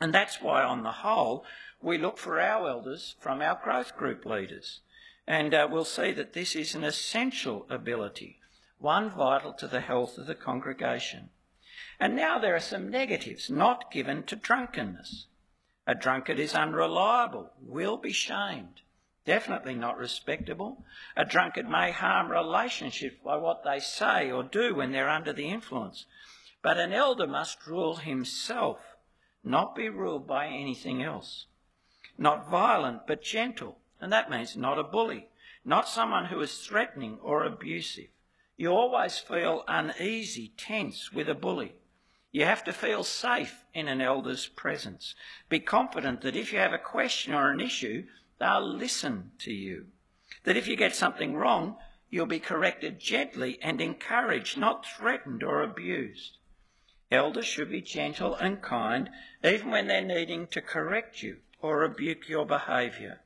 And 0.01 0.13
that's 0.13 0.41
why, 0.41 0.63
on 0.63 0.83
the 0.83 0.91
whole, 0.91 1.45
we 1.81 1.97
look 1.97 2.17
for 2.17 2.41
our 2.41 2.67
elders 2.67 3.15
from 3.19 3.41
our 3.41 3.59
growth 3.63 3.95
group 3.95 4.25
leaders. 4.25 4.81
And 5.25 5.53
uh, 5.53 5.67
we'll 5.71 5.85
see 5.85 6.11
that 6.11 6.33
this 6.33 6.55
is 6.55 6.75
an 6.75 6.83
essential 6.83 7.65
ability, 7.69 8.39
one 8.79 9.09
vital 9.09 9.53
to 9.53 9.67
the 9.67 9.79
health 9.79 10.17
of 10.17 10.27
the 10.27 10.35
congregation. 10.35 11.29
And 12.03 12.17
now 12.17 12.37
there 12.37 12.53
are 12.53 12.59
some 12.59 12.89
negatives 12.89 13.49
not 13.49 13.89
given 13.89 14.23
to 14.23 14.35
drunkenness. 14.35 15.27
A 15.87 15.95
drunkard 15.95 16.37
is 16.37 16.53
unreliable, 16.53 17.53
will 17.61 17.95
be 17.95 18.11
shamed, 18.11 18.81
definitely 19.23 19.75
not 19.75 19.97
respectable. 19.97 20.83
A 21.15 21.23
drunkard 21.23 21.69
may 21.69 21.91
harm 21.91 22.29
relationships 22.29 23.15
by 23.23 23.37
what 23.37 23.63
they 23.63 23.79
say 23.79 24.29
or 24.29 24.43
do 24.43 24.75
when 24.75 24.91
they're 24.91 25.07
under 25.07 25.31
the 25.31 25.47
influence. 25.47 26.05
But 26.61 26.77
an 26.77 26.91
elder 26.91 27.25
must 27.25 27.65
rule 27.65 27.95
himself, 27.95 28.79
not 29.41 29.73
be 29.73 29.87
ruled 29.87 30.27
by 30.27 30.47
anything 30.47 31.01
else. 31.01 31.45
Not 32.17 32.49
violent, 32.49 33.07
but 33.07 33.23
gentle, 33.23 33.77
and 34.01 34.11
that 34.11 34.29
means 34.29 34.57
not 34.57 34.77
a 34.77 34.83
bully, 34.83 35.29
not 35.63 35.87
someone 35.87 36.25
who 36.25 36.41
is 36.41 36.67
threatening 36.67 37.17
or 37.21 37.45
abusive. 37.45 38.09
You 38.57 38.71
always 38.71 39.19
feel 39.19 39.63
uneasy, 39.69 40.51
tense 40.57 41.13
with 41.13 41.29
a 41.29 41.33
bully. 41.33 41.75
You 42.33 42.45
have 42.45 42.63
to 42.63 42.73
feel 42.73 43.03
safe 43.03 43.63
in 43.75 43.87
an 43.87 44.01
elder's 44.01 44.47
presence. 44.47 45.13
Be 45.49 45.59
confident 45.59 46.21
that 46.21 46.35
if 46.35 46.51
you 46.51 46.57
have 46.57 46.73
a 46.73 46.79
question 46.79 47.31
or 47.31 47.51
an 47.51 47.61
issue, 47.61 48.07
they'll 48.39 48.67
listen 48.67 49.33
to 49.41 49.53
you. 49.53 49.89
That 50.43 50.57
if 50.57 50.67
you 50.67 50.75
get 50.75 50.95
something 50.95 51.35
wrong, 51.35 51.77
you'll 52.09 52.25
be 52.25 52.39
corrected 52.39 52.99
gently 52.99 53.59
and 53.61 53.79
encouraged, 53.79 54.57
not 54.57 54.83
threatened 54.83 55.43
or 55.43 55.61
abused. 55.61 56.39
Elders 57.11 57.45
should 57.45 57.69
be 57.69 57.81
gentle 57.81 58.33
and 58.33 58.63
kind, 58.63 59.11
even 59.43 59.69
when 59.69 59.85
they're 59.85 60.01
needing 60.01 60.47
to 60.47 60.61
correct 60.61 61.21
you 61.21 61.37
or 61.61 61.77
rebuke 61.77 62.27
your 62.27 62.47
behaviour. 62.47 63.21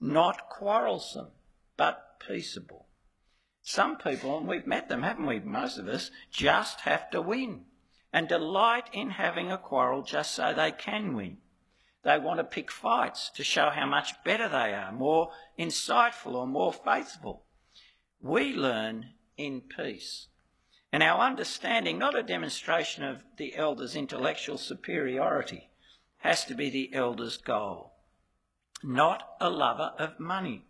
Not 0.00 0.48
quarrelsome, 0.48 1.30
but 1.76 2.18
peaceable. 2.18 2.88
Some 3.62 3.96
people, 3.96 4.38
and 4.38 4.48
we've 4.48 4.66
met 4.66 4.88
them, 4.88 5.04
haven't 5.04 5.26
we, 5.26 5.38
most 5.38 5.78
of 5.78 5.86
us, 5.86 6.10
just 6.32 6.80
have 6.80 7.10
to 7.10 7.22
win 7.22 7.66
and 8.14 8.28
delight 8.28 8.88
in 8.94 9.10
having 9.10 9.52
a 9.52 9.58
quarrel 9.58 10.02
just 10.02 10.34
so 10.34 10.54
they 10.54 10.70
can 10.70 11.14
win. 11.14 11.36
They 12.02 12.18
want 12.18 12.38
to 12.38 12.44
pick 12.44 12.70
fights 12.70 13.30
to 13.34 13.44
show 13.44 13.68
how 13.68 13.84
much 13.84 14.22
better 14.24 14.48
they 14.48 14.72
are, 14.72 14.92
more 14.92 15.32
insightful 15.58 16.34
or 16.34 16.46
more 16.46 16.72
faithful. 16.72 17.44
We 18.22 18.54
learn 18.54 19.10
in 19.36 19.60
peace 19.60 20.28
and 20.94 21.02
our 21.02 21.26
understanding, 21.26 21.98
not 21.98 22.16
a 22.16 22.22
demonstration 22.22 23.02
of 23.02 23.24
the 23.36 23.56
elder's 23.56 23.96
intellectual 23.96 24.56
superiority, 24.56 25.68
has 26.18 26.44
to 26.44 26.54
be 26.54 26.70
the 26.70 26.94
elder's 26.94 27.36
goal. 27.36 27.94
Not 28.80 29.28
a 29.40 29.50
lover 29.50 29.92
of 29.98 30.20
money. 30.20 30.66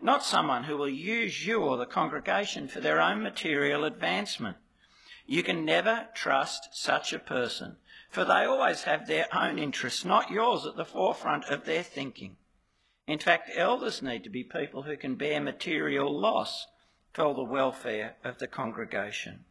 Not 0.00 0.24
someone 0.24 0.64
who 0.64 0.78
will 0.78 0.88
use 0.88 1.46
you 1.46 1.60
or 1.60 1.76
the 1.76 1.84
congregation 1.84 2.66
for 2.66 2.80
their 2.80 2.98
own 2.98 3.22
material 3.22 3.84
advancement. 3.84 4.56
You 5.30 5.42
can 5.42 5.66
never 5.66 6.08
trust 6.14 6.70
such 6.72 7.12
a 7.12 7.18
person, 7.18 7.76
for 8.08 8.24
they 8.24 8.46
always 8.46 8.84
have 8.84 9.06
their 9.06 9.26
own 9.36 9.58
interests, 9.58 10.02
not 10.02 10.30
yours, 10.30 10.64
at 10.64 10.76
the 10.76 10.86
forefront 10.86 11.44
of 11.50 11.66
their 11.66 11.82
thinking. 11.82 12.38
In 13.06 13.18
fact, 13.18 13.50
elders 13.54 14.00
need 14.00 14.24
to 14.24 14.30
be 14.30 14.42
people 14.42 14.84
who 14.84 14.96
can 14.96 15.16
bear 15.16 15.38
material 15.38 16.18
loss 16.18 16.66
for 17.12 17.34
the 17.34 17.44
welfare 17.44 18.16
of 18.24 18.38
the 18.38 18.46
congregation. 18.46 19.44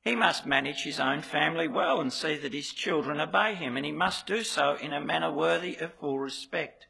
He 0.00 0.16
must 0.16 0.46
manage 0.46 0.84
his 0.84 0.98
own 0.98 1.20
family 1.20 1.68
well 1.68 2.00
and 2.00 2.10
see 2.10 2.36
that 2.36 2.54
his 2.54 2.72
children 2.72 3.20
obey 3.20 3.54
him, 3.54 3.76
and 3.76 3.84
he 3.84 3.92
must 3.92 4.26
do 4.26 4.42
so 4.42 4.76
in 4.76 4.94
a 4.94 5.02
manner 5.02 5.30
worthy 5.30 5.76
of 5.76 5.92
full 6.00 6.18
respect. 6.18 6.86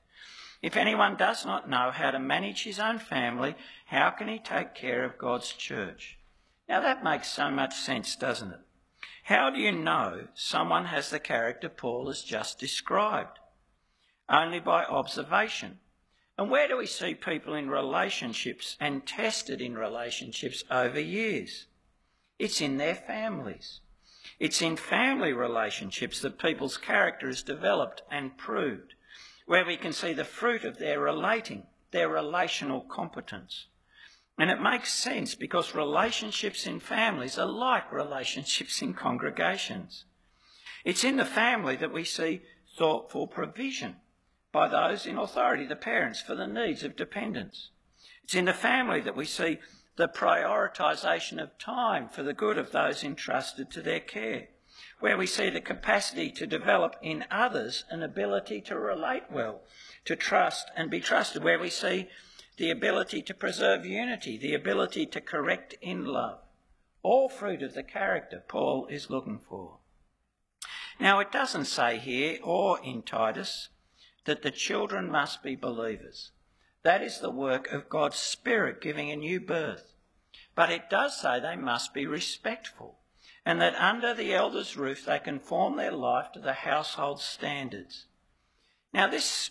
If 0.63 0.77
anyone 0.77 1.17
does 1.17 1.45
not 1.45 1.69
know 1.69 1.91
how 1.91 2.13
to 2.13 2.21
manage 2.21 2.63
his 2.63 2.79
own 2.79 3.01
family, 3.01 3.57
how 3.87 4.11
can 4.11 4.29
he 4.29 4.39
take 4.39 4.77
care 4.77 5.03
of 5.03 5.19
God's 5.19 5.53
church? 5.53 6.20
Now 6.71 6.81
that 6.83 7.03
makes 7.03 7.29
so 7.29 7.51
much 7.51 7.75
sense, 7.75 8.15
doesn't 8.15 8.53
it? 8.53 8.61
How 9.25 9.51
do 9.51 9.59
you 9.59 9.73
know 9.73 10.29
someone 10.35 10.85
has 10.85 11.11
the 11.11 11.19
character 11.19 11.69
Paul 11.69 12.07
has 12.07 12.23
just 12.23 12.61
described? 12.61 13.41
Only 14.29 14.61
by 14.61 14.85
observation. 14.85 15.81
And 16.39 16.49
where 16.49 16.69
do 16.69 16.77
we 16.77 16.87
see 16.87 17.15
people 17.15 17.55
in 17.55 17.69
relationships 17.69 18.77
and 18.79 19.05
tested 19.05 19.61
in 19.61 19.77
relationships 19.77 20.63
over 20.71 21.01
years? 21.01 21.67
It's 22.39 22.61
in 22.61 22.77
their 22.77 22.95
families. 22.95 23.81
It's 24.39 24.63
in 24.63 24.77
family 24.77 25.33
relationships 25.33 26.21
that 26.21 26.39
people's 26.39 26.77
character 26.77 27.29
is 27.29 27.43
developed 27.43 28.03
and 28.13 28.39
proved, 28.39 28.95
where 29.45 29.67
we 29.67 29.77
can 29.77 29.93
see 29.93 30.13
the 30.13 30.25
fruit 30.25 30.65
of 30.65 30.79
their 30.79 31.01
relating, 31.01 31.67
their 31.91 32.09
relational 32.09 32.83
competence. 32.83 33.67
And 34.41 34.51
it 34.51 34.63
makes 34.63 34.95
sense 34.95 35.35
because 35.35 35.75
relationships 35.75 36.67
in 36.67 36.81
families 36.81 37.39
are 37.39 37.45
like 37.47 37.93
relationships 37.93 38.81
in 38.81 38.95
congregations. 38.95 40.07
It's 40.83 41.05
in 41.05 41.19
the 41.19 41.27
family 41.27 41.77
that 41.77 41.93
we 41.93 42.05
see 42.05 42.41
thoughtful 42.75 43.27
provision 43.27 43.97
by 44.51 44.69
those 44.69 45.05
in 45.05 45.19
authority, 45.19 45.67
the 45.67 45.77
parents, 45.77 46.23
for 46.23 46.35
the 46.35 46.47
needs 46.47 46.83
of 46.85 46.97
dependents. 46.97 47.69
It's 48.25 48.35
in 48.35 48.47
the 48.47 48.55
family 48.55 49.03
that 49.03 49.15
we 49.15 49.27
see 49.27 49.59
the 49.97 50.09
prioritisation 50.09 51.39
of 51.39 51.59
time 51.59 52.09
for 52.09 52.23
the 52.23 52.33
good 52.33 52.57
of 52.57 52.73
those 52.73 53.05
entrusted 53.05 53.71
to 53.73 53.83
their 53.83 54.01
care, 54.01 54.49
where 55.01 55.19
we 55.19 55.27
see 55.27 55.51
the 55.51 55.61
capacity 55.61 56.31
to 56.31 56.47
develop 56.47 56.97
in 57.03 57.27
others 57.31 57.85
an 57.91 58.03
ability 58.03 58.63
to 58.63 58.79
relate 58.79 59.25
well, 59.31 59.61
to 60.07 60.17
trust 60.17 60.71
and 60.75 60.91
be 60.91 61.01
trusted, 61.01 61.45
where 61.45 61.59
we 61.59 61.69
see 61.69 62.09
the 62.61 62.71
ability 62.71 63.23
to 63.23 63.33
preserve 63.33 63.87
unity, 63.87 64.37
the 64.37 64.53
ability 64.53 65.07
to 65.07 65.19
correct 65.19 65.75
in 65.81 66.05
love. 66.05 66.41
All 67.03 67.27
fruit 67.31 67.63
of 67.63 67.73
the 67.73 67.83
character 67.83 68.45
Paul 68.47 68.87
is 68.91 69.09
looking 69.09 69.39
for. 69.39 69.79
Now, 71.01 71.21
it 71.21 71.33
doesn't 71.33 71.65
say 71.65 71.97
here 71.97 72.39
or 72.43 72.79
in 72.85 73.01
Titus 73.01 73.71
that 74.27 74.43
the 74.43 74.51
children 74.51 75.11
must 75.11 75.43
be 75.43 75.57
believers. 75.57 76.33
That 76.83 77.01
is 77.01 77.21
the 77.21 77.31
work 77.31 77.67
of 77.73 77.89
God's 77.89 78.19
Spirit 78.19 78.83
giving 78.83 79.11
a 79.11 79.17
new 79.17 79.41
birth. 79.41 79.95
But 80.55 80.71
it 80.71 80.91
does 80.91 81.19
say 81.19 81.41
they 81.41 81.57
must 81.57 81.95
be 81.95 82.07
respectful 82.07 82.99
and 83.43 83.59
that 83.63 83.75
under 83.77 84.13
the 84.13 84.35
elder's 84.35 84.77
roof 84.77 85.07
they 85.07 85.19
conform 85.19 85.79
their 85.79 85.93
life 85.93 86.31
to 86.33 86.41
the 86.41 86.53
household 86.53 87.23
standards. 87.23 88.05
Now, 88.93 89.07
this 89.07 89.51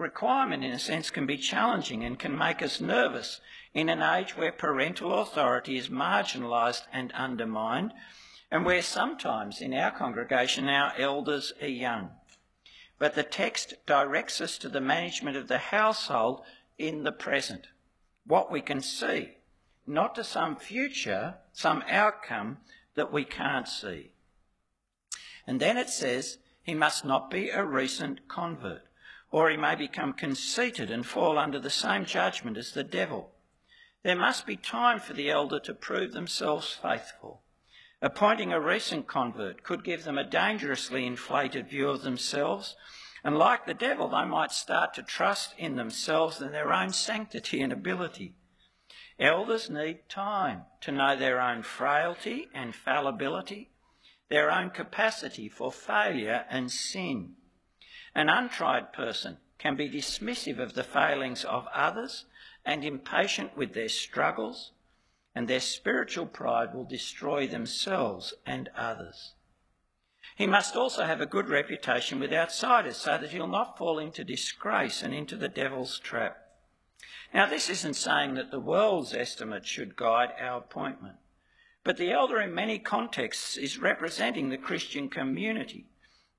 requirement, 0.00 0.64
in 0.64 0.72
a 0.72 0.78
sense, 0.78 1.10
can 1.10 1.26
be 1.26 1.36
challenging 1.36 2.02
and 2.02 2.18
can 2.18 2.36
make 2.36 2.62
us 2.62 2.80
nervous 2.80 3.40
in 3.74 3.88
an 3.88 4.02
age 4.02 4.36
where 4.36 4.50
parental 4.50 5.20
authority 5.20 5.76
is 5.76 5.88
marginalised 5.88 6.82
and 6.92 7.12
undermined, 7.12 7.92
and 8.50 8.64
where 8.64 8.82
sometimes 8.82 9.60
in 9.60 9.72
our 9.72 9.92
congregation 9.92 10.68
our 10.68 10.92
elders 10.98 11.52
are 11.62 11.68
young. 11.68 12.10
But 12.98 13.14
the 13.14 13.22
text 13.22 13.74
directs 13.86 14.40
us 14.40 14.58
to 14.58 14.68
the 14.68 14.80
management 14.80 15.36
of 15.36 15.46
the 15.46 15.58
household 15.58 16.42
in 16.78 17.04
the 17.04 17.12
present, 17.12 17.68
what 18.26 18.50
we 18.50 18.60
can 18.60 18.80
see 18.80 19.36
not 19.90 20.14
to 20.14 20.24
some 20.24 20.56
future, 20.56 21.34
some 21.52 21.82
outcome 21.88 22.58
that 22.94 23.12
we 23.12 23.24
can't 23.24 23.68
see. 23.68 24.12
And 25.46 25.60
then 25.60 25.76
it 25.76 25.90
says 25.90 26.38
he 26.62 26.74
must 26.74 27.04
not 27.04 27.30
be 27.30 27.50
a 27.50 27.64
recent 27.64 28.28
convert, 28.28 28.82
or 29.30 29.50
he 29.50 29.56
may 29.56 29.74
become 29.74 30.12
conceited 30.12 30.90
and 30.90 31.06
fall 31.06 31.38
under 31.38 31.58
the 31.58 31.70
same 31.70 32.04
judgment 32.04 32.56
as 32.56 32.72
the 32.72 32.84
devil. 32.84 33.32
There 34.02 34.16
must 34.16 34.46
be 34.46 34.56
time 34.56 34.98
for 34.98 35.12
the 35.12 35.30
elder 35.30 35.60
to 35.60 35.74
prove 35.74 36.12
themselves 36.12 36.72
faithful. 36.72 37.42
Appointing 38.02 38.52
a 38.52 38.60
recent 38.60 39.06
convert 39.06 39.62
could 39.62 39.84
give 39.84 40.04
them 40.04 40.16
a 40.16 40.24
dangerously 40.24 41.06
inflated 41.06 41.68
view 41.68 41.90
of 41.90 42.02
themselves, 42.02 42.76
and 43.22 43.36
like 43.36 43.66
the 43.66 43.74
devil, 43.74 44.08
they 44.08 44.24
might 44.24 44.52
start 44.52 44.94
to 44.94 45.02
trust 45.02 45.54
in 45.58 45.76
themselves 45.76 46.40
and 46.40 46.54
their 46.54 46.72
own 46.72 46.90
sanctity 46.92 47.60
and 47.60 47.72
ability. 47.72 48.34
Elders 49.18 49.68
need 49.68 50.08
time 50.08 50.62
to 50.80 50.90
know 50.90 51.14
their 51.14 51.38
own 51.38 51.62
frailty 51.62 52.48
and 52.54 52.74
fallibility, 52.74 53.70
their 54.30 54.50
own 54.50 54.70
capacity 54.70 55.50
for 55.50 55.70
failure 55.70 56.46
and 56.48 56.72
sin. 56.72 57.36
An 58.14 58.28
untried 58.28 58.92
person 58.92 59.38
can 59.58 59.76
be 59.76 59.88
dismissive 59.88 60.58
of 60.58 60.74
the 60.74 60.82
failings 60.82 61.44
of 61.44 61.68
others 61.72 62.24
and 62.64 62.84
impatient 62.84 63.56
with 63.56 63.74
their 63.74 63.88
struggles, 63.88 64.72
and 65.34 65.46
their 65.46 65.60
spiritual 65.60 66.26
pride 66.26 66.74
will 66.74 66.84
destroy 66.84 67.46
themselves 67.46 68.34
and 68.44 68.68
others. 68.76 69.34
He 70.34 70.46
must 70.46 70.74
also 70.74 71.04
have 71.04 71.20
a 71.20 71.26
good 71.26 71.48
reputation 71.48 72.18
with 72.18 72.32
outsiders 72.32 72.96
so 72.96 73.18
that 73.18 73.30
he'll 73.30 73.46
not 73.46 73.76
fall 73.76 73.98
into 73.98 74.24
disgrace 74.24 75.02
and 75.02 75.14
into 75.14 75.36
the 75.36 75.48
devil's 75.48 75.98
trap. 75.98 76.38
Now, 77.32 77.46
this 77.46 77.70
isn't 77.70 77.94
saying 77.94 78.34
that 78.34 78.50
the 78.50 78.58
world's 78.58 79.14
estimate 79.14 79.66
should 79.66 79.96
guide 79.96 80.32
our 80.40 80.58
appointment, 80.58 81.16
but 81.84 81.96
the 81.96 82.10
elder 82.10 82.40
in 82.40 82.54
many 82.54 82.78
contexts 82.78 83.56
is 83.56 83.78
representing 83.78 84.48
the 84.48 84.58
Christian 84.58 85.08
community 85.08 85.89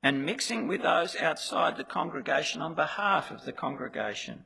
and 0.03 0.25
mixing 0.25 0.67
with 0.67 0.81
those 0.81 1.15
outside 1.15 1.77
the 1.77 1.83
congregation 1.83 2.61
on 2.61 2.73
behalf 2.73 3.29
of 3.29 3.45
the 3.45 3.51
congregation. 3.51 4.43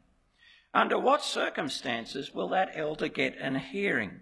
Under 0.74 1.00
what 1.00 1.24
circumstances 1.24 2.34
will 2.34 2.50
that 2.50 2.72
elder 2.76 3.08
get 3.08 3.38
an 3.38 3.56
hearing? 3.56 4.22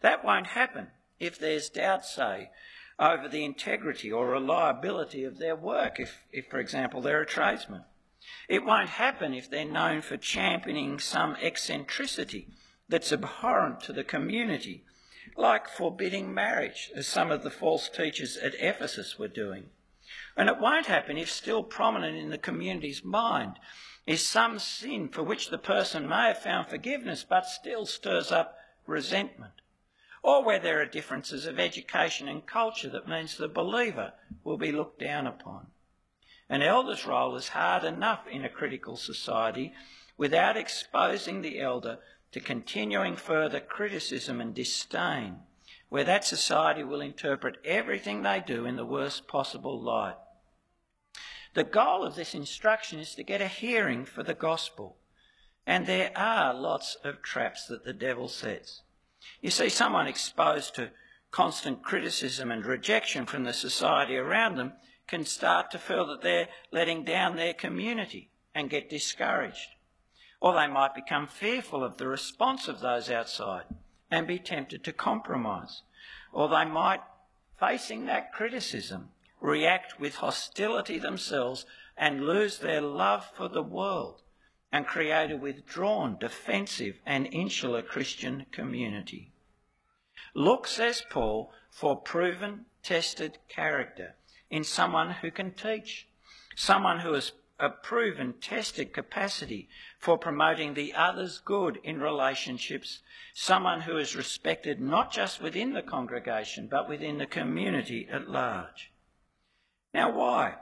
That 0.00 0.24
won't 0.24 0.48
happen 0.48 0.88
if 1.20 1.38
there's 1.38 1.68
doubt, 1.68 2.06
say, 2.06 2.50
over 2.98 3.28
the 3.28 3.44
integrity 3.44 4.10
or 4.10 4.30
reliability 4.30 5.24
of 5.24 5.38
their 5.38 5.56
work, 5.56 6.00
if, 6.00 6.22
if 6.32 6.46
for 6.46 6.58
example, 6.58 7.02
they're 7.02 7.20
a 7.20 7.26
tradesman. 7.26 7.84
It 8.48 8.64
won't 8.64 8.88
happen 8.88 9.34
if 9.34 9.50
they're 9.50 9.66
known 9.66 10.00
for 10.00 10.16
championing 10.16 10.98
some 10.98 11.36
eccentricity 11.42 12.48
that's 12.88 13.12
abhorrent 13.12 13.80
to 13.82 13.92
the 13.92 14.04
community, 14.04 14.84
like 15.36 15.68
forbidding 15.68 16.32
marriage, 16.32 16.90
as 16.94 17.06
some 17.06 17.30
of 17.30 17.42
the 17.42 17.50
false 17.50 17.88
teachers 17.88 18.36
at 18.38 18.54
Ephesus 18.58 19.18
were 19.18 19.28
doing. 19.28 19.68
And 20.36 20.50
it 20.50 20.58
won't 20.58 20.86
happen 20.86 21.16
if 21.16 21.30
still 21.30 21.62
prominent 21.62 22.18
in 22.18 22.28
the 22.28 22.38
community's 22.38 23.02
mind 23.02 23.58
is 24.06 24.24
some 24.24 24.58
sin 24.58 25.08
for 25.08 25.22
which 25.22 25.48
the 25.48 25.58
person 25.58 26.08
may 26.08 26.28
have 26.28 26.38
found 26.38 26.68
forgiveness 26.68 27.24
but 27.28 27.46
still 27.46 27.86
stirs 27.86 28.30
up 28.30 28.56
resentment. 28.86 29.52
Or 30.22 30.44
where 30.44 30.58
there 30.58 30.80
are 30.80 30.86
differences 30.86 31.46
of 31.46 31.58
education 31.58 32.28
and 32.28 32.46
culture 32.46 32.90
that 32.90 33.08
means 33.08 33.36
the 33.36 33.48
believer 33.48 34.12
will 34.44 34.58
be 34.58 34.72
looked 34.72 35.00
down 35.00 35.26
upon. 35.26 35.68
An 36.48 36.62
elder's 36.62 37.06
role 37.06 37.34
is 37.34 37.48
hard 37.48 37.82
enough 37.82 38.26
in 38.28 38.44
a 38.44 38.48
critical 38.48 38.96
society 38.96 39.72
without 40.16 40.56
exposing 40.56 41.42
the 41.42 41.60
elder 41.60 41.98
to 42.32 42.40
continuing 42.40 43.16
further 43.16 43.60
criticism 43.60 44.40
and 44.40 44.54
disdain, 44.54 45.38
where 45.88 46.04
that 46.04 46.24
society 46.24 46.84
will 46.84 47.00
interpret 47.00 47.56
everything 47.64 48.22
they 48.22 48.42
do 48.46 48.66
in 48.66 48.76
the 48.76 48.84
worst 48.84 49.26
possible 49.26 49.80
light. 49.80 50.16
The 51.56 51.64
goal 51.64 52.04
of 52.04 52.16
this 52.16 52.34
instruction 52.34 52.98
is 52.98 53.14
to 53.14 53.22
get 53.22 53.40
a 53.40 53.48
hearing 53.48 54.04
for 54.04 54.22
the 54.22 54.34
gospel. 54.34 54.98
And 55.66 55.86
there 55.86 56.12
are 56.14 56.52
lots 56.52 56.98
of 57.02 57.22
traps 57.22 57.66
that 57.68 57.82
the 57.82 57.94
devil 57.94 58.28
sets. 58.28 58.82
You 59.40 59.48
see, 59.48 59.70
someone 59.70 60.06
exposed 60.06 60.74
to 60.74 60.90
constant 61.30 61.82
criticism 61.82 62.50
and 62.50 62.66
rejection 62.66 63.24
from 63.24 63.44
the 63.44 63.54
society 63.54 64.18
around 64.18 64.56
them 64.56 64.74
can 65.06 65.24
start 65.24 65.70
to 65.70 65.78
feel 65.78 66.06
that 66.08 66.20
they're 66.20 66.48
letting 66.72 67.04
down 67.04 67.36
their 67.36 67.54
community 67.54 68.28
and 68.54 68.68
get 68.68 68.90
discouraged. 68.90 69.76
Or 70.42 70.52
they 70.52 70.66
might 70.66 70.94
become 70.94 71.26
fearful 71.26 71.82
of 71.82 71.96
the 71.96 72.06
response 72.06 72.68
of 72.68 72.80
those 72.80 73.10
outside 73.10 73.64
and 74.10 74.26
be 74.26 74.38
tempted 74.38 74.84
to 74.84 74.92
compromise. 74.92 75.80
Or 76.34 76.50
they 76.50 76.66
might, 76.66 77.00
facing 77.58 78.04
that 78.04 78.34
criticism, 78.34 79.08
react 79.46 80.00
with 80.00 80.16
hostility 80.16 80.98
themselves 80.98 81.64
and 81.96 82.26
lose 82.26 82.58
their 82.58 82.80
love 82.80 83.24
for 83.36 83.48
the 83.48 83.62
world 83.62 84.20
and 84.72 84.84
create 84.84 85.30
a 85.30 85.36
withdrawn, 85.36 86.18
defensive, 86.18 86.96
and 87.06 87.28
insular 87.32 87.80
Christian 87.80 88.44
community. 88.50 89.30
Look, 90.34 90.66
says 90.66 91.04
Paul, 91.08 91.52
for 91.70 91.94
proven, 91.96 92.66
tested 92.82 93.38
character 93.48 94.16
in 94.50 94.64
someone 94.64 95.12
who 95.12 95.30
can 95.30 95.52
teach, 95.52 96.08
someone 96.56 96.98
who 96.98 97.12
has 97.12 97.30
a 97.60 97.70
proven, 97.70 98.34
tested 98.40 98.92
capacity 98.92 99.68
for 100.00 100.18
promoting 100.18 100.74
the 100.74 100.92
other's 100.92 101.38
good 101.38 101.78
in 101.84 102.00
relationships, 102.00 102.98
someone 103.32 103.82
who 103.82 103.96
is 103.96 104.16
respected 104.16 104.80
not 104.80 105.12
just 105.12 105.40
within 105.40 105.72
the 105.72 105.82
congregation 105.82 106.66
but 106.66 106.88
within 106.88 107.18
the 107.18 107.26
community 107.26 108.08
at 108.10 108.28
large. 108.28 108.90
Now, 109.96 110.10
why? 110.10 110.56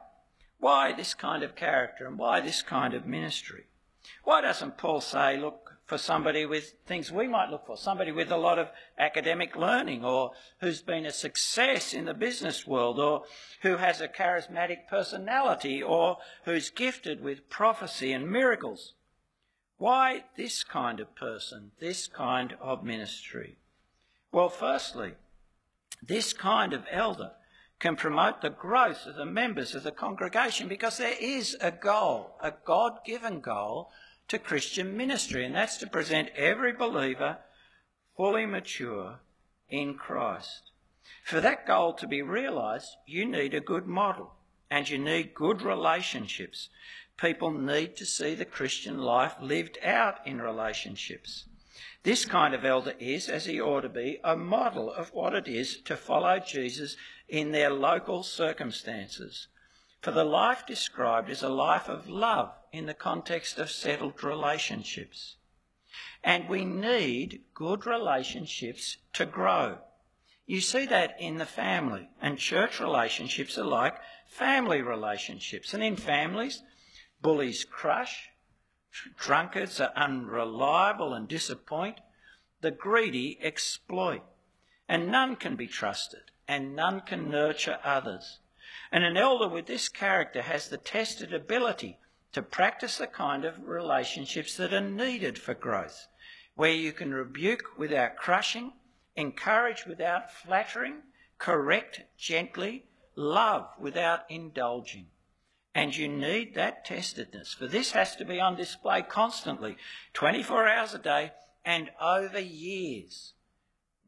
Why 0.60 0.92
this 0.92 1.12
kind 1.12 1.42
of 1.42 1.56
character 1.56 2.06
and 2.06 2.16
why 2.16 2.38
this 2.38 2.62
kind 2.62 2.94
of 2.94 3.04
ministry? 3.04 3.64
Why 4.22 4.40
doesn't 4.40 4.78
Paul 4.78 5.00
say, 5.00 5.36
look, 5.36 5.72
for 5.86 5.98
somebody 5.98 6.46
with 6.46 6.74
things 6.86 7.10
we 7.10 7.26
might 7.26 7.50
look 7.50 7.66
for, 7.66 7.76
somebody 7.76 8.12
with 8.12 8.30
a 8.30 8.36
lot 8.36 8.60
of 8.60 8.68
academic 8.96 9.56
learning 9.56 10.04
or 10.04 10.30
who's 10.60 10.82
been 10.82 11.04
a 11.04 11.10
success 11.10 11.92
in 11.92 12.04
the 12.04 12.14
business 12.14 12.64
world 12.64 13.00
or 13.00 13.24
who 13.62 13.78
has 13.78 14.00
a 14.00 14.06
charismatic 14.06 14.86
personality 14.88 15.82
or 15.82 16.18
who's 16.44 16.70
gifted 16.70 17.20
with 17.20 17.50
prophecy 17.50 18.12
and 18.12 18.30
miracles. 18.30 18.94
Why 19.78 20.26
this 20.36 20.62
kind 20.62 21.00
of 21.00 21.16
person, 21.16 21.72
this 21.80 22.06
kind 22.06 22.54
of 22.60 22.84
ministry? 22.84 23.56
Well, 24.30 24.48
firstly, 24.48 25.14
this 26.00 26.32
kind 26.32 26.72
of 26.72 26.84
elder 26.88 27.32
can 27.84 27.96
promote 27.96 28.40
the 28.40 28.48
growth 28.48 29.04
of 29.04 29.14
the 29.14 29.26
members 29.26 29.74
of 29.74 29.82
the 29.82 29.92
congregation 29.92 30.66
because 30.68 30.96
there 30.96 31.16
is 31.20 31.54
a 31.60 31.70
goal, 31.70 32.34
a 32.42 32.50
God 32.64 32.94
given 33.04 33.40
goal 33.40 33.90
to 34.26 34.38
Christian 34.38 34.96
ministry, 34.96 35.44
and 35.44 35.54
that's 35.54 35.76
to 35.76 35.86
present 35.86 36.30
every 36.34 36.72
believer 36.72 37.36
fully 38.16 38.46
mature 38.46 39.20
in 39.68 39.98
Christ. 39.98 40.70
For 41.26 41.42
that 41.42 41.66
goal 41.66 41.92
to 41.92 42.06
be 42.06 42.22
realised, 42.22 42.88
you 43.04 43.26
need 43.26 43.52
a 43.52 43.60
good 43.60 43.86
model 43.86 44.32
and 44.70 44.88
you 44.88 44.96
need 44.96 45.34
good 45.34 45.60
relationships. 45.60 46.70
People 47.18 47.50
need 47.50 47.96
to 47.96 48.06
see 48.06 48.34
the 48.34 48.46
Christian 48.46 48.96
life 48.96 49.34
lived 49.42 49.76
out 49.84 50.26
in 50.26 50.40
relationships. 50.40 51.44
This 52.02 52.24
kind 52.24 52.54
of 52.54 52.64
elder 52.64 52.94
is, 52.98 53.28
as 53.28 53.46
he 53.46 53.60
ought 53.60 53.80
to 53.80 53.88
be, 53.88 54.20
a 54.22 54.36
model 54.36 54.92
of 54.92 55.12
what 55.12 55.34
it 55.34 55.48
is 55.48 55.80
to 55.82 55.96
follow 55.96 56.38
Jesus 56.38 56.96
in 57.28 57.52
their 57.52 57.70
local 57.70 58.22
circumstances. 58.22 59.48
For 60.00 60.10
the 60.10 60.24
life 60.24 60.66
described 60.66 61.30
is 61.30 61.42
a 61.42 61.48
life 61.48 61.88
of 61.88 62.08
love 62.08 62.52
in 62.72 62.86
the 62.86 62.94
context 62.94 63.58
of 63.58 63.70
settled 63.70 64.22
relationships. 64.22 65.36
And 66.22 66.48
we 66.48 66.64
need 66.64 67.42
good 67.54 67.86
relationships 67.86 68.98
to 69.14 69.24
grow. 69.24 69.78
You 70.46 70.60
see 70.60 70.84
that 70.86 71.16
in 71.18 71.38
the 71.38 71.46
family, 71.46 72.10
and 72.20 72.38
church 72.38 72.80
relationships 72.80 73.56
are 73.56 73.64
like 73.64 73.96
family 74.26 74.82
relationships. 74.82 75.72
And 75.72 75.82
in 75.82 75.96
families, 75.96 76.62
bullies 77.22 77.64
crush, 77.64 78.28
drunkards 79.16 79.80
are 79.80 79.92
unreliable 79.96 81.14
and 81.14 81.28
disappoint, 81.28 82.00
the 82.60 82.70
greedy 82.70 83.38
exploit, 83.42 84.22
and 84.88 85.10
none 85.10 85.36
can 85.36 85.56
be 85.56 85.66
trusted, 85.66 86.30
and 86.46 86.74
none 86.76 87.00
can 87.00 87.30
nurture 87.30 87.78
others. 87.84 88.38
And 88.92 89.04
an 89.04 89.16
elder 89.16 89.48
with 89.48 89.66
this 89.66 89.88
character 89.88 90.42
has 90.42 90.68
the 90.68 90.76
tested 90.76 91.32
ability 91.32 91.98
to 92.32 92.42
practice 92.42 92.98
the 92.98 93.06
kind 93.06 93.44
of 93.44 93.66
relationships 93.66 94.56
that 94.56 94.72
are 94.72 94.80
needed 94.80 95.38
for 95.38 95.54
growth, 95.54 96.08
where 96.54 96.72
you 96.72 96.92
can 96.92 97.12
rebuke 97.12 97.78
without 97.78 98.16
crushing, 98.16 98.72
encourage 99.16 99.86
without 99.86 100.32
flattering, 100.32 101.02
correct 101.38 102.02
gently, 102.16 102.84
love 103.16 103.68
without 103.78 104.20
indulging. 104.28 105.06
And 105.74 105.96
you 105.96 106.06
need 106.06 106.54
that 106.54 106.86
testedness, 106.86 107.52
for 107.52 107.66
this 107.66 107.90
has 107.92 108.14
to 108.16 108.24
be 108.24 108.38
on 108.38 108.56
display 108.56 109.02
constantly, 109.02 109.76
24 110.12 110.68
hours 110.68 110.94
a 110.94 110.98
day 110.98 111.32
and 111.64 111.90
over 112.00 112.38
years, 112.38 113.32